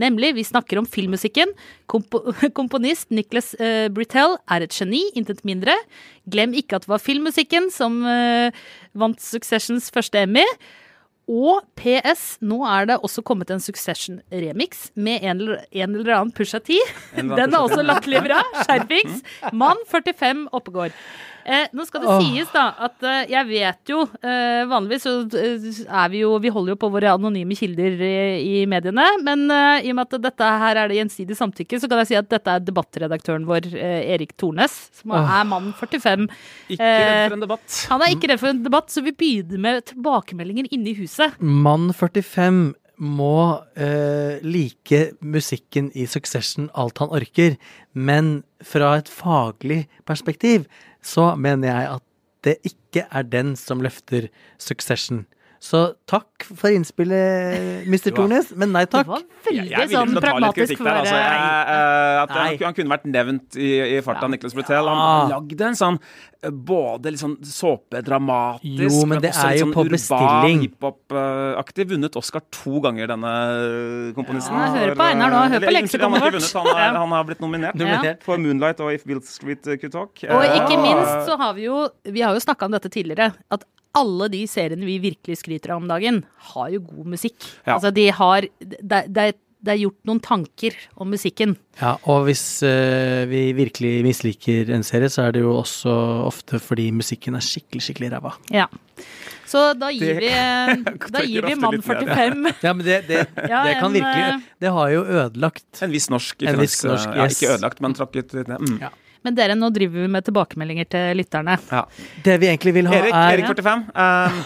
Nemlig, 0.00 0.32
vi 0.34 0.46
snakker 0.46 0.80
om 0.80 0.86
filmmusikken. 0.90 1.52
Kompo 1.90 2.20
komponist 2.58 3.12
Nicholas 3.14 3.52
uh, 3.60 3.86
Britell 3.94 4.38
er 4.50 4.64
et 4.66 4.74
geni, 4.74 5.04
intet 5.18 5.44
mindre. 5.46 5.76
Glem 6.30 6.56
ikke 6.56 6.78
at 6.78 6.86
det 6.86 6.92
var 6.92 7.02
filmmusikken 7.02 7.70
som 7.74 8.00
uh, 8.02 8.50
vant 8.98 9.22
Successions 9.22 9.90
første 9.94 10.24
Emmy. 10.26 10.46
Og 11.30 11.62
PS, 11.80 12.24
nå 12.44 12.60
er 12.68 12.90
det 12.90 12.98
også 13.00 13.22
kommet 13.24 13.50
en 13.54 13.62
Succession-remix 13.64 14.90
med 14.94 15.22
en 15.24 15.40
eller, 15.40 15.62
en 15.72 15.94
eller 15.96 16.16
annen 16.18 16.34
Pusha 16.36 16.60
T. 16.60 16.76
En 17.16 17.32
Den 17.32 17.54
er 17.54 17.60
også 17.60 17.84
latterlig 17.84 18.24
bra. 18.26 18.42
Skjerpings. 18.64 19.22
Mann 19.56 19.80
45 19.88 20.48
Oppegård. 20.52 20.92
Eh, 21.44 21.66
nå 21.76 21.84
skal 21.84 22.00
det 22.00 22.12
sies 22.24 22.48
da 22.54 22.70
at 22.86 23.02
eh, 23.04 23.26
jeg 23.28 23.44
vet 23.50 23.90
jo 23.92 23.98
eh, 24.24 24.62
Vanligvis 24.64 25.02
så 25.04 25.10
eh, 25.36 25.66
er 25.84 26.06
vi 26.08 26.22
jo 26.22 26.30
Vi 26.40 26.48
holder 26.48 26.72
jo 26.72 26.78
på 26.80 26.88
våre 26.94 27.10
anonyme 27.12 27.52
kilder 27.58 28.00
i, 28.00 28.14
i 28.40 28.62
mediene. 28.70 29.04
Men 29.20 29.42
eh, 29.52 29.84
i 29.84 29.92
og 29.92 29.98
med 29.98 30.08
at 30.08 30.24
dette 30.24 30.48
her 30.62 30.80
er 30.80 30.88
det 30.88 30.96
gjensidig 31.02 31.36
samtykke, 31.36 31.82
så 31.82 31.90
kan 31.90 32.00
jeg 32.00 32.10
si 32.14 32.16
at 32.16 32.30
dette 32.32 32.48
er 32.54 32.64
debattredaktøren 32.64 33.44
vår, 33.48 33.68
eh, 33.76 34.06
Erik 34.14 34.32
Tornes, 34.40 34.72
som 34.96 35.12
er 35.18 35.44
mann 35.50 35.68
45. 35.76 36.24
Ikke 36.78 36.80
redd 36.80 37.04
Eh, 37.04 37.28
for 37.28 37.36
en 37.36 37.44
debatt. 37.44 37.76
Han 37.92 38.06
er 38.06 38.14
ikke 38.16 38.30
redd 38.32 38.40
for 38.40 38.52
en 38.54 38.64
debatt, 38.64 38.88
så 38.94 39.04
vi 39.04 39.12
begynner 39.12 39.60
med 39.66 39.84
tilbakemeldinger 39.92 40.72
inne 40.72 40.94
i 40.94 40.96
huset. 41.02 41.13
Mann 41.38 41.92
45 41.92 42.74
må 43.02 43.60
eh, 43.74 44.38
like 44.42 45.00
musikken 45.20 45.90
i 45.94 46.06
Succession 46.10 46.68
alt 46.78 47.00
han 47.02 47.12
orker, 47.14 47.56
men 47.92 48.42
fra 48.62 48.96
et 49.00 49.10
faglig 49.10 49.84
perspektiv 50.06 50.68
så 51.04 51.32
mener 51.36 51.70
jeg 51.70 51.92
at 51.96 52.04
det 52.44 52.56
ikke 52.68 53.06
er 53.10 53.26
den 53.26 53.54
som 53.58 53.82
løfter 53.82 54.28
Succession. 54.60 55.24
Så 55.64 55.78
takk 56.10 56.44
for 56.58 56.68
innspillet, 56.76 57.86
Mr. 57.88 58.10
Tornes, 58.12 58.50
men 58.60 58.68
nei 58.74 58.82
Det 58.84 58.90
takk. 58.98 59.06
var 59.08 59.22
Jeg 59.24 59.46
veldig 59.46 59.62
er 59.72 59.86
villig 59.86 59.96
sånn 59.96 60.18
pragmatisk 60.20 60.76
for. 60.76 60.90
Altså. 60.92 61.14
eh, 61.16 62.22
at 62.24 62.34
han, 62.36 62.58
han 62.66 62.74
kunne 62.76 62.92
vært 62.92 63.06
nevnt 63.08 63.56
i, 63.56 63.70
i 63.96 64.00
farta, 64.04 64.26
Ja. 64.26 64.32
Nicholas 64.34 64.52
Brutel. 64.58 64.90
Han 64.90 65.00
Ah. 65.04 65.28
lagde 65.32 65.64
en 65.70 65.78
sånn 65.78 65.96
eh, 66.44 66.50
både 66.52 67.14
litt 67.14 67.22
sånn 67.22 67.38
såpedramatisk, 67.40 68.82
Jo, 68.92 69.06
men 69.08 69.22
det 69.24 69.30
er 69.32 69.56
jo 69.56 69.64
sånn 69.64 69.72
på 69.72 69.84
urban, 69.86 69.96
bestilling. 69.96 70.60
hiphop-aktig. 70.66 71.86
Vunnet 71.94 72.16
Oscar 72.20 72.44
to 72.52 72.80
ganger, 72.84 73.06
denne 73.14 73.32
eh, 73.32 74.12
komponisten. 74.16 74.52
Ja, 74.60 74.68
hør 74.74 74.94
på 75.00 75.06
Einar 75.08 75.32
nå, 75.32 75.42
hør 75.54 75.64
på 75.64 75.72
unnskyld, 75.80 76.00
han 76.04 76.12
har 76.18 76.30
leksikonet 76.30 76.52
vårt. 76.52 76.74
han, 76.74 76.82
er, 76.84 76.98
han 76.98 77.08
har 77.16 77.24
blitt 77.30 77.40
nominert. 77.40 77.74
Nominert. 77.80 78.22
For 78.26 78.36
Moonlight 78.36 78.80
og 78.84 78.92
If 78.98 79.04
Bill 79.08 79.22
Street 79.24 79.62
Could 79.64 79.92
Talk. 79.96 80.12
Og 80.28 80.44
Eh, 80.44 80.58
ikke 80.60 80.76
minst 80.82 81.24
så 81.30 81.38
har 81.40 81.54
vi 81.56 81.64
jo 81.70 81.88
Vi 82.04 82.20
har 82.20 82.34
jo 82.34 82.40
snakka 82.40 82.66
om 82.68 82.72
dette 82.76 82.90
tidligere. 82.92 83.32
At 83.50 83.64
alle 83.94 84.28
de 84.32 84.42
seriene 84.50 84.86
vi 84.88 84.98
virkelig 85.02 85.38
skryter 85.42 85.74
av 85.74 85.82
om 85.82 85.88
dagen, 85.90 86.22
har 86.52 86.68
jo 86.74 86.80
god 86.88 87.06
musikk. 87.14 87.36
Ja. 87.66 87.76
Altså 87.76 87.92
de 87.94 88.08
har 88.10 88.46
det, 88.60 89.04
det, 89.08 89.26
er- 89.30 89.40
det 89.64 89.72
er 89.72 89.78
gjort 89.80 90.00
noen 90.04 90.18
tanker 90.20 90.74
om 91.00 91.08
musikken. 91.08 91.54
Ja, 91.80 91.94
og 92.10 92.26
hvis 92.26 92.42
uh, 92.66 93.24
vi 93.30 93.46
virkelig 93.56 93.92
misliker 94.04 94.68
en 94.76 94.82
serie, 94.84 95.08
så 95.08 95.22
er 95.24 95.32
det 95.32 95.40
jo 95.40 95.54
også 95.56 95.94
ofte 96.26 96.60
fordi 96.60 96.90
musikken 96.92 97.38
er 97.38 97.44
skikkelig, 97.46 97.80
skikkelig 97.86 98.10
ræva. 98.12 98.34
Ja. 98.52 98.66
Så 99.48 99.62
da 99.78 99.88
gir 99.92 100.18
Det 100.20 100.26
vi 100.26 100.98
Da 101.14 101.22
gir 101.24 101.46
vi 101.48 101.54
mann 101.60 101.80
45. 101.84 102.44
Ja, 102.66 102.72
men 102.74 102.84
det, 102.84 102.98
det, 103.08 103.22
Ja, 103.52 103.62
det 103.68 103.74
kan 103.78 103.88
en, 103.90 103.96
virkelig 103.96 104.24
eh, 104.26 104.44
Det 104.64 104.70
har 104.72 104.88
jo 104.94 105.02
ødelagt 105.04 105.82
En 105.84 105.92
viss 105.92 106.06
norsk 106.10 106.42
En 106.48 106.56
viss 106.58 106.78
norsk 106.86 107.08
yes. 107.12 107.16
ja. 107.16 107.26
Ikke 107.28 107.50
ødelagt, 107.54 107.82
men 107.84 107.94
tråkket 107.96 108.32
litt 108.36 108.48
ned. 108.50 108.64
Mm. 108.64 108.78
Ja. 108.84 108.90
Men 109.24 109.36
dere, 109.38 109.56
nå 109.58 109.70
driver 109.72 110.04
vi 110.04 110.08
med 110.12 110.26
tilbakemeldinger 110.26 110.88
til 110.92 111.20
lytterne. 111.20 111.58
Ja. 111.72 111.84
Det 112.24 112.38
vi 112.42 112.50
egentlig 112.52 112.74
vil 112.76 112.88
ha, 112.90 113.02
Erik, 113.02 113.14
er 113.16 113.36
Erik 113.38 113.50
45. 113.50 113.84
eh, 114.04 114.40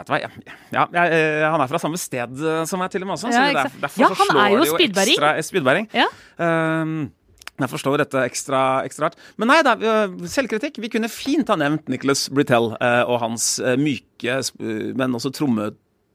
vet 0.00 0.06
du 0.06 0.12
hva, 0.14 0.20
ja, 0.22 0.28
ja, 0.70 0.84
jeg, 0.94 1.14
eh, 1.16 1.46
han 1.50 1.64
er 1.64 1.70
fra 1.72 1.80
samme 1.82 1.98
sted 2.00 2.44
eh, 2.44 2.60
som 2.70 2.80
meg, 2.82 2.92
til 2.94 3.02
og 3.02 3.10
med. 3.10 3.18
Også, 3.18 3.32
Ja, 3.32 3.40
så 3.40 3.48
ikke 3.50 3.64
derfor, 3.64 3.80
derfor 3.86 4.04
Ja, 4.04 4.10
så 4.10 4.20
han 4.20 4.30
slår 4.30 4.42
er 4.44 4.50
jo 4.54 4.60
det 4.60 4.68
jo 4.68 4.76
spydbæring. 4.78 5.16
Ekstra, 5.18 5.32
eh, 5.36 5.48
spydbæring. 5.50 5.90
Ja. 5.98 6.10
Um, 6.38 7.00
jeg 7.60 7.68
forstår 7.74 8.00
dette 8.00 8.22
ekstra, 8.24 8.60
ekstra 8.88 9.08
hardt. 9.08 9.18
Men 9.40 9.50
nei 9.52 9.60
da, 9.66 9.74
selvkritikk. 10.32 10.80
Vi 10.80 10.90
kunne 10.92 11.10
fint 11.12 11.50
ha 11.52 11.58
nevnt 11.60 11.90
Nicholas 11.92 12.26
Britell 12.32 12.72
uh, 12.72 13.02
og 13.04 13.20
hans 13.24 13.52
eh, 13.60 13.76
myke, 13.80 14.38
eh, 14.40 14.92
men 14.96 15.16
også 15.18 15.32
tromme, 15.36 15.70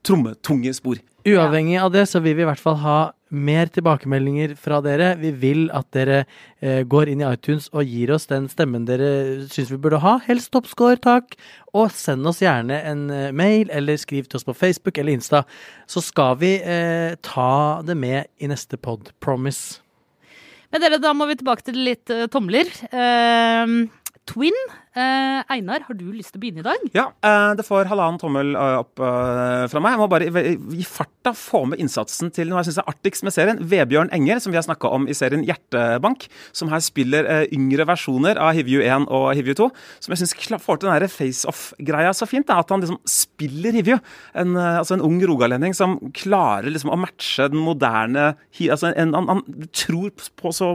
trommetunge 0.05 0.73
spor. 0.77 1.01
Uavhengig 1.25 1.79
av 1.81 1.89
det, 1.89 2.03
så 2.05 2.19
vil 2.21 2.35
vi 2.37 2.43
i 2.43 2.47
hvert 2.47 2.61
fall 2.61 2.77
ha 2.83 2.97
mer 3.33 3.69
tilbakemeldinger 3.73 4.53
fra 4.61 4.77
dere. 4.85 5.15
Vi 5.17 5.31
vil 5.41 5.63
at 5.73 5.87
dere 5.95 6.19
eh, 6.61 6.83
går 6.85 7.09
inn 7.09 7.23
i 7.23 7.29
iTunes 7.31 7.65
og 7.73 7.89
gir 7.89 8.13
oss 8.13 8.29
den 8.29 8.45
stemmen 8.51 8.85
dere 8.85 9.09
syns 9.49 9.71
vi 9.73 9.79
burde 9.81 10.03
ha. 10.03 10.19
Helst 10.27 10.51
toppscore, 10.53 10.99
takk. 11.01 11.33
Og 11.73 11.89
send 11.97 12.29
oss 12.29 12.43
gjerne 12.45 12.77
en 12.91 13.07
eh, 13.09 13.31
mail, 13.33 13.73
eller 13.73 13.97
skriv 13.97 14.29
til 14.29 14.37
oss 14.39 14.45
på 14.45 14.53
Facebook 14.53 15.01
eller 15.01 15.17
Insta. 15.17 15.41
Så 15.89 16.03
skal 16.05 16.37
vi 16.43 16.53
eh, 16.61 17.17
ta 17.25 17.81
det 17.85 17.97
med 17.97 18.29
i 18.37 18.51
neste 18.51 18.77
pod. 18.77 19.09
Promise. 19.17 19.81
Men 20.69 20.83
dere, 20.83 21.01
da 21.01 21.15
må 21.17 21.25
vi 21.29 21.39
tilbake 21.39 21.65
til 21.65 21.77
litt 21.87 22.11
uh, 22.11 22.25
tomler. 22.29 22.67
Uh, 22.91 23.87
Twin 24.27 24.57
Eh, 24.95 25.41
Einar, 25.51 25.83
har 25.89 25.95
du 25.99 26.05
lyst 26.15 26.31
til 26.31 26.39
å 26.39 26.43
begynne 26.45 26.61
i 26.61 26.63
dag? 26.63 26.83
Ja, 26.95 27.09
eh, 27.19 27.49
det 27.59 27.65
får 27.67 27.89
halvannen 27.91 28.19
tommel 28.21 28.53
eh, 28.55 28.75
opp 28.79 29.01
eh, 29.03 29.65
fra 29.67 29.81
meg. 29.83 29.91
Jeg 29.91 29.99
må 29.99 30.05
bare 30.07 30.29
i, 30.79 30.85
farta 30.87 31.33
få 31.35 31.65
med 31.67 31.81
innsatsen 31.83 32.31
til 32.31 32.47
noe 32.47 32.61
jeg 32.61 32.69
syns 32.69 32.79
er 32.79 32.91
artigst 32.93 33.25
med 33.27 33.35
serien. 33.35 33.59
Vebjørn 33.59 34.13
Enger, 34.15 34.39
som 34.39 34.55
vi 34.55 34.59
har 34.59 34.63
snakka 34.63 34.93
om 34.95 35.09
i 35.11 35.17
serien 35.17 35.43
Hjertebank, 35.43 36.29
som 36.55 36.71
her 36.71 36.79
spiller 36.85 37.27
eh, 37.27 37.43
yngre 37.57 37.83
versjoner 37.89 38.39
av 38.39 38.55
Hivju 38.55 38.85
1 38.85 39.09
og 39.11 39.27
Hivju 39.35 39.57
2. 39.59 39.67
Som 40.05 40.15
jeg 40.15 40.23
syns 40.23 40.63
får 40.63 40.79
til 40.79 40.87
den 40.93 41.11
face-off-greia 41.11 42.15
så 42.15 42.29
fint. 42.31 42.47
Da, 42.47 42.61
at 42.63 42.71
han 42.71 42.85
liksom 42.85 43.01
spiller 43.03 43.75
Hivju. 43.75 43.99
En, 44.31 44.55
eh, 44.55 44.77
altså 44.79 44.95
en 44.95 45.03
ung 45.09 45.19
rogalending 45.27 45.75
som 45.75 45.97
klarer 46.15 46.71
liksom 46.71 46.95
å 46.95 47.01
matche 47.03 47.49
den 47.51 47.59
moderne 47.65 48.31
altså 48.55 48.93
en, 48.95 49.11
han, 49.11 49.27
han 49.27 49.67
tror 49.75 50.13
på 50.39 50.51
så 50.55 50.71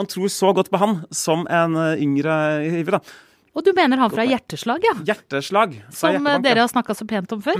Man 0.00 0.08
tror 0.08 0.30
så 0.32 0.54
godt 0.56 0.70
på 0.72 0.80
han 0.80 1.02
som 1.12 1.44
en 1.52 1.76
eh, 1.76 2.00
yngre 2.00 2.34
hiver. 2.64 2.96
da. 2.96 3.18
Og 3.52 3.66
du 3.66 3.74
mener 3.76 4.00
han 4.00 4.12
fra 4.12 4.24
Hjerteslag, 4.24 4.84
ja? 4.86 4.94
Hjerteslag. 5.10 5.74
Som 5.92 6.24
eh, 6.24 6.38
dere 6.40 6.64
har 6.64 6.70
snakka 6.72 6.96
så 6.96 7.04
pent 7.08 7.34
om 7.36 7.42
før. 7.44 7.58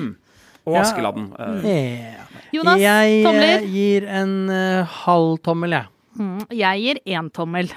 Og 0.64 0.78
Askeladden. 0.80 1.28
Ja. 1.36 1.50
Ja. 1.68 2.24
Jonas, 2.54 2.80
jeg 2.80 3.20
tomler? 3.26 3.52
Jeg 3.60 3.68
gir 3.74 4.06
en 4.20 4.34
uh, 4.48 4.96
halv 5.04 5.36
tommel, 5.44 5.76
jeg. 5.76 5.88
Mm, 6.20 6.40
jeg 6.56 6.84
gir 6.84 7.00
én 7.16 7.30
tommel. 7.32 7.70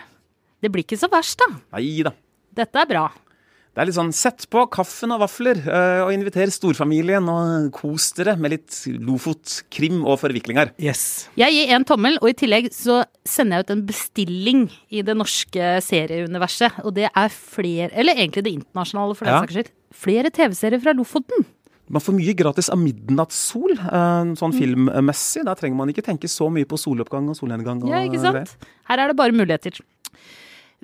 Det 0.64 0.72
blir 0.72 0.86
ikke 0.86 1.00
så 1.00 1.10
verst, 1.12 1.44
da. 1.44 1.50
Nei 1.76 2.04
da. 2.06 2.14
Dette 2.54 2.84
er 2.84 2.90
bra. 2.90 3.04
Det 3.74 3.82
er 3.82 3.88
litt 3.90 3.96
sånn 3.98 4.12
sett 4.14 4.44
på 4.54 4.68
kaffen 4.70 5.10
og 5.16 5.24
vafler, 5.24 5.58
eh, 5.66 6.02
og 6.04 6.12
inviter 6.14 6.52
storfamilien, 6.54 7.26
og 7.26 7.72
kos 7.74 8.12
dere 8.14 8.36
med 8.38 8.54
litt 8.54 8.76
Lofot-krim 9.02 10.04
og 10.06 10.20
forviklinger. 10.22 10.70
Yes. 10.78 11.28
Jeg 11.40 11.56
gir 11.56 11.74
én 11.74 11.86
tommel, 11.90 12.20
og 12.22 12.30
i 12.30 12.36
tillegg 12.38 12.70
så 12.76 13.00
sender 13.26 13.58
jeg 13.58 13.66
ut 13.66 13.74
en 13.74 13.82
bestilling 13.88 14.62
i 14.94 15.02
det 15.02 15.16
norske 15.18 15.72
serieuniverset. 15.82 16.84
Og 16.86 16.94
det 17.00 17.10
er 17.10 17.34
flere, 17.34 17.90
eller 17.98 18.14
egentlig 18.14 18.46
det 18.46 18.54
internasjonale 18.60 19.18
for 19.18 19.26
den 19.26 19.34
Ja. 19.34 19.42
saks 19.42 19.54
skyld, 19.58 19.74
flere 19.92 20.30
TV-serier 20.30 20.80
fra 20.80 20.94
Lofoten. 20.94 21.46
Man 21.90 22.02
får 22.02 22.14
mye 22.14 22.36
gratis 22.38 22.70
av 22.70 22.78
midnattssol, 22.78 23.72
eh, 23.74 24.34
sånn 24.38 24.54
filmmessig. 24.54 25.44
Da 25.46 25.56
trenger 25.56 25.76
man 25.76 25.90
ikke 25.90 26.06
tenke 26.06 26.30
så 26.30 26.46
mye 26.52 26.66
på 26.66 26.78
soloppgang 26.78 27.28
og 27.28 27.36
solnedgang. 27.36 27.82
Og 27.82 27.90
Ja, 27.90 28.06
ikke 28.06 28.22
sant? 28.22 28.56
Her 28.86 29.00
er 29.00 29.08
det 29.08 29.18
bare 29.18 29.32
muligheter. 29.32 29.82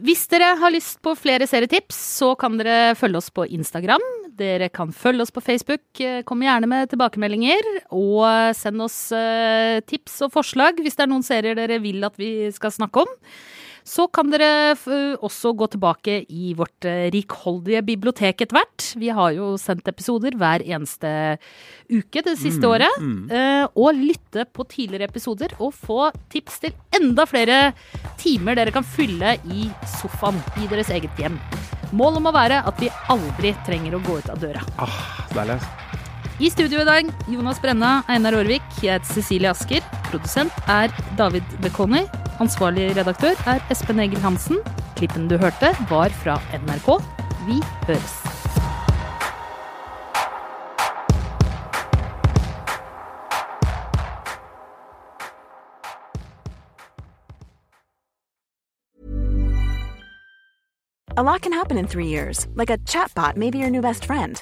Hvis 0.05 0.25
dere 0.31 0.53
har 0.59 0.71
lyst 0.71 1.01
på 1.03 1.13
flere 1.19 1.47
serietips, 1.49 1.97
så 2.19 2.31
kan 2.39 2.55
dere 2.59 2.95
følge 2.99 3.19
oss 3.19 3.29
på 3.33 3.45
Instagram. 3.51 4.03
Dere 4.39 4.69
kan 4.71 4.93
følge 4.95 5.25
oss 5.25 5.33
på 5.35 5.43
Facebook. 5.43 5.83
Kom 6.29 6.43
gjerne 6.45 6.69
med 6.71 6.91
tilbakemeldinger. 6.91 7.65
Og 7.95 8.23
send 8.55 8.85
oss 8.85 8.97
eh, 9.15 9.79
tips 9.89 10.21
og 10.27 10.33
forslag 10.37 10.79
hvis 10.79 10.95
det 10.95 11.05
er 11.05 11.11
noen 11.11 11.25
serier 11.25 11.57
dere 11.59 11.81
vil 11.83 12.05
at 12.07 12.15
vi 12.19 12.31
skal 12.55 12.75
snakke 12.75 13.03
om. 13.03 13.17
Så 13.87 14.07
kan 14.13 14.29
dere 14.31 14.75
også 15.19 15.53
gå 15.57 15.69
tilbake 15.73 16.19
i 16.29 16.53
vårt 16.57 16.87
eh, 16.87 17.09
rikholdige 17.13 17.81
bibliotek 17.85 18.43
etter 18.45 18.59
hvert. 18.59 18.87
Vi 18.99 19.11
har 19.13 19.33
jo 19.37 19.53
sendt 19.61 19.87
episoder 19.89 20.37
hver 20.39 20.63
eneste 20.65 21.37
uke 21.89 22.23
det 22.25 22.37
siste 22.39 22.67
året. 22.67 22.87
Mm. 22.99 23.29
og 23.79 23.95
lytte 23.95 24.43
på 24.53 24.63
tidligere 24.69 25.07
episoder 25.09 25.53
og 25.59 25.73
få 25.73 26.09
tips 26.31 26.59
til 26.63 26.73
enda 26.95 27.25
flere 27.29 27.73
timer 28.19 28.57
dere 28.57 28.73
kan 28.75 28.85
fylle 28.85 29.35
i 29.49 29.69
sofaen 29.99 30.39
i 30.61 30.67
deres 30.71 30.91
eget 30.93 31.19
hjem. 31.19 31.37
Målet 31.95 32.21
må 32.21 32.33
være 32.35 32.61
at 32.69 32.81
vi 32.81 32.91
aldri 33.09 33.53
trenger 33.67 33.97
å 33.97 34.03
gå 34.05 34.19
ut 34.21 34.29
av 34.29 34.41
døra. 34.41 34.63
Ah, 34.81 34.99
deilig. 35.33 35.59
I 36.39 36.47
studio 36.53 36.79
i 36.79 36.87
dag, 36.87 37.09
Jonas 37.27 37.59
Brenna, 37.59 37.97
Einar 38.07 38.37
Aarvik, 38.37 38.63
jeg 38.79 38.95
heter 38.95 39.09
Cecilie 39.17 39.51
Asker. 39.51 39.83
Produsent 40.07 40.55
er 40.71 40.93
David 41.19 41.43
Bekoni. 41.65 42.05
Ansvarlig 42.39 42.93
redaktør 42.95 43.35
er 43.51 43.59
Espen 43.71 43.99
Egil 43.99 44.21
Hansen. 44.23 44.61
Klippen 44.95 45.27
du 45.27 45.35
hørte, 45.37 45.73
var 45.89 46.13
fra 46.23 46.37
NRK. 46.55 46.87
Vi 47.49 47.59
høres. 47.87 48.15
A 61.17 61.21
lot 61.21 61.41
can 61.41 61.51
happen 61.51 61.77
in 61.77 61.87
three 61.87 62.07
years, 62.07 62.47
like 62.55 62.69
a 62.69 62.77
chatbot 62.77 63.35
may 63.35 63.49
be 63.49 63.57
your 63.57 63.69
new 63.69 63.81
best 63.81 64.05
friend. 64.05 64.41